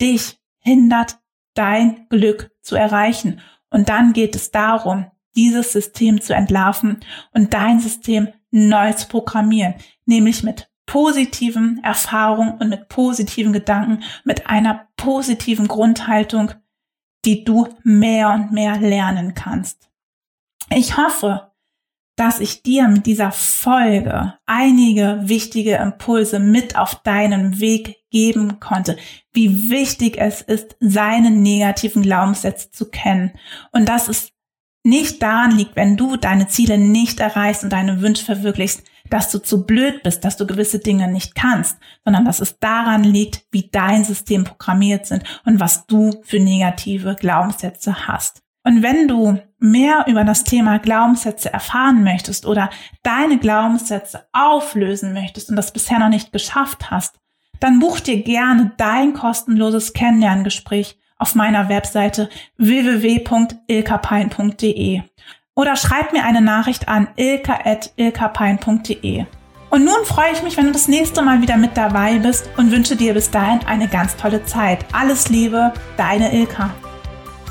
dich 0.00 0.38
hindert, 0.60 1.18
dein 1.54 2.06
Glück 2.08 2.52
zu 2.62 2.76
erreichen. 2.76 3.40
Und 3.68 3.88
dann 3.88 4.12
geht 4.12 4.36
es 4.36 4.52
darum, 4.52 5.10
dieses 5.34 5.72
System 5.72 6.20
zu 6.20 6.36
entlarven 6.36 7.00
und 7.34 7.52
dein 7.52 7.80
System 7.80 8.28
neu 8.52 8.92
zu 8.92 9.08
programmieren, 9.08 9.74
nämlich 10.04 10.44
mit 10.44 10.70
positiven 10.86 11.82
Erfahrungen 11.82 12.58
und 12.58 12.68
mit 12.68 12.88
positiven 12.88 13.52
Gedanken, 13.52 14.04
mit 14.22 14.46
einer 14.46 14.86
positiven 14.96 15.66
Grundhaltung, 15.66 16.52
die 17.24 17.42
du 17.42 17.66
mehr 17.82 18.30
und 18.30 18.52
mehr 18.52 18.78
lernen 18.78 19.34
kannst. 19.34 19.89
Ich 20.72 20.96
hoffe, 20.96 21.50
dass 22.16 22.38
ich 22.38 22.62
dir 22.62 22.86
mit 22.86 23.06
dieser 23.06 23.32
Folge 23.32 24.34
einige 24.46 25.20
wichtige 25.22 25.76
Impulse 25.76 26.38
mit 26.38 26.76
auf 26.76 27.02
deinen 27.02 27.60
Weg 27.60 27.96
geben 28.10 28.60
konnte, 28.60 28.96
wie 29.32 29.70
wichtig 29.70 30.18
es 30.18 30.42
ist, 30.42 30.76
seine 30.80 31.30
negativen 31.30 32.02
Glaubenssätze 32.02 32.70
zu 32.70 32.90
kennen 32.90 33.32
und 33.72 33.88
dass 33.88 34.08
es 34.08 34.32
nicht 34.84 35.22
daran 35.22 35.56
liegt, 35.56 35.76
wenn 35.76 35.96
du 35.96 36.16
deine 36.16 36.46
Ziele 36.48 36.78
nicht 36.78 37.20
erreichst 37.20 37.64
und 37.64 37.70
deine 37.70 38.00
Wünsche 38.00 38.24
verwirklichst, 38.24 38.82
dass 39.10 39.30
du 39.30 39.38
zu 39.38 39.66
blöd 39.66 40.02
bist, 40.02 40.24
dass 40.24 40.36
du 40.36 40.46
gewisse 40.46 40.78
Dinge 40.78 41.08
nicht 41.08 41.34
kannst, 41.34 41.78
sondern 42.04 42.24
dass 42.24 42.40
es 42.40 42.58
daran 42.58 43.02
liegt, 43.02 43.44
wie 43.50 43.68
dein 43.70 44.04
System 44.04 44.44
programmiert 44.44 45.06
sind 45.06 45.24
und 45.44 45.58
was 45.58 45.86
du 45.86 46.22
für 46.22 46.38
negative 46.38 47.16
Glaubenssätze 47.18 48.06
hast. 48.06 48.42
Und 48.62 48.82
wenn 48.82 49.08
du 49.08 49.40
mehr 49.60 50.06
über 50.08 50.24
das 50.24 50.42
Thema 50.44 50.78
Glaubenssätze 50.78 51.52
erfahren 51.52 52.02
möchtest 52.02 52.46
oder 52.46 52.70
deine 53.02 53.36
Glaubenssätze 53.38 54.24
auflösen 54.32 55.12
möchtest 55.12 55.50
und 55.50 55.56
das 55.56 55.72
bisher 55.72 55.98
noch 55.98 56.08
nicht 56.08 56.32
geschafft 56.32 56.90
hast, 56.90 57.20
dann 57.60 57.78
buch 57.78 58.00
dir 58.00 58.20
gerne 58.22 58.72
dein 58.78 59.12
kostenloses 59.14 59.92
Kennenlerngespräch 59.92 60.98
auf 61.18 61.34
meiner 61.34 61.68
Webseite 61.68 62.30
www.ilkapein.de 62.56 65.02
oder 65.54 65.76
schreib 65.76 66.12
mir 66.12 66.24
eine 66.24 66.40
Nachricht 66.40 66.88
an 66.88 67.08
ilka.ilkapein.de. 67.16 69.26
Und 69.68 69.84
nun 69.84 70.04
freue 70.04 70.32
ich 70.32 70.42
mich, 70.42 70.56
wenn 70.56 70.66
du 70.66 70.72
das 70.72 70.88
nächste 70.88 71.22
Mal 71.22 71.42
wieder 71.42 71.56
mit 71.56 71.76
dabei 71.76 72.18
bist 72.18 72.50
und 72.56 72.72
wünsche 72.72 72.96
dir 72.96 73.14
bis 73.14 73.30
dahin 73.30 73.60
eine 73.66 73.86
ganz 73.86 74.16
tolle 74.16 74.44
Zeit. 74.44 74.84
Alles 74.92 75.28
Liebe, 75.28 75.72
deine 75.96 76.34
Ilka. 76.34 76.70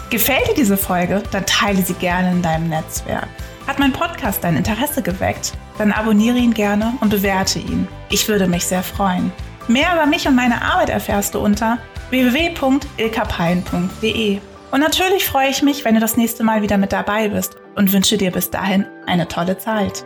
Gefällt 0.10 0.48
dir 0.48 0.56
diese 0.56 0.78
Folge? 0.78 1.22
Dann 1.32 1.46
teile 1.46 1.84
sie 1.84 1.94
gerne 1.94 2.32
in 2.32 2.42
deinem 2.42 2.68
Netzwerk. 2.68 3.28
Hat 3.68 3.78
mein 3.78 3.94
Podcast 3.94 4.44
dein 4.44 4.58
Interesse 4.58 5.04
geweckt? 5.04 5.54
Dann 5.78 5.92
abonniere 5.92 6.38
ihn 6.38 6.56
gerne 6.56 6.94
und 7.02 7.10
bewerte 7.10 7.60
ihn. 7.60 7.88
Ich 8.10 8.28
würde 8.28 8.48
mich 8.48 8.66
sehr 8.66 8.82
freuen. 8.82 9.32
Mehr 9.68 9.94
über 9.94 10.08
mich 10.08 10.28
und 10.28 10.36
meine 10.36 10.64
Arbeit 10.64 10.90
erfährst 10.90 11.36
du 11.36 11.40
unter 11.40 11.78
www.ilkapein.de. 12.10 14.40
Und 14.72 14.80
natürlich 14.80 15.26
freue 15.26 15.50
ich 15.50 15.62
mich, 15.62 15.86
wenn 15.86 15.94
du 15.94 16.02
das 16.02 16.18
nächste 16.18 16.44
Mal 16.44 16.64
wieder 16.64 16.80
mit 16.80 16.92
dabei 16.92 17.30
bist 17.30 17.58
und 17.76 17.94
wünsche 17.94 18.18
dir 18.18 18.32
bis 18.32 18.50
dahin 18.50 18.88
eine 19.06 19.28
tolle 19.28 19.60
Zeit. 19.60 20.04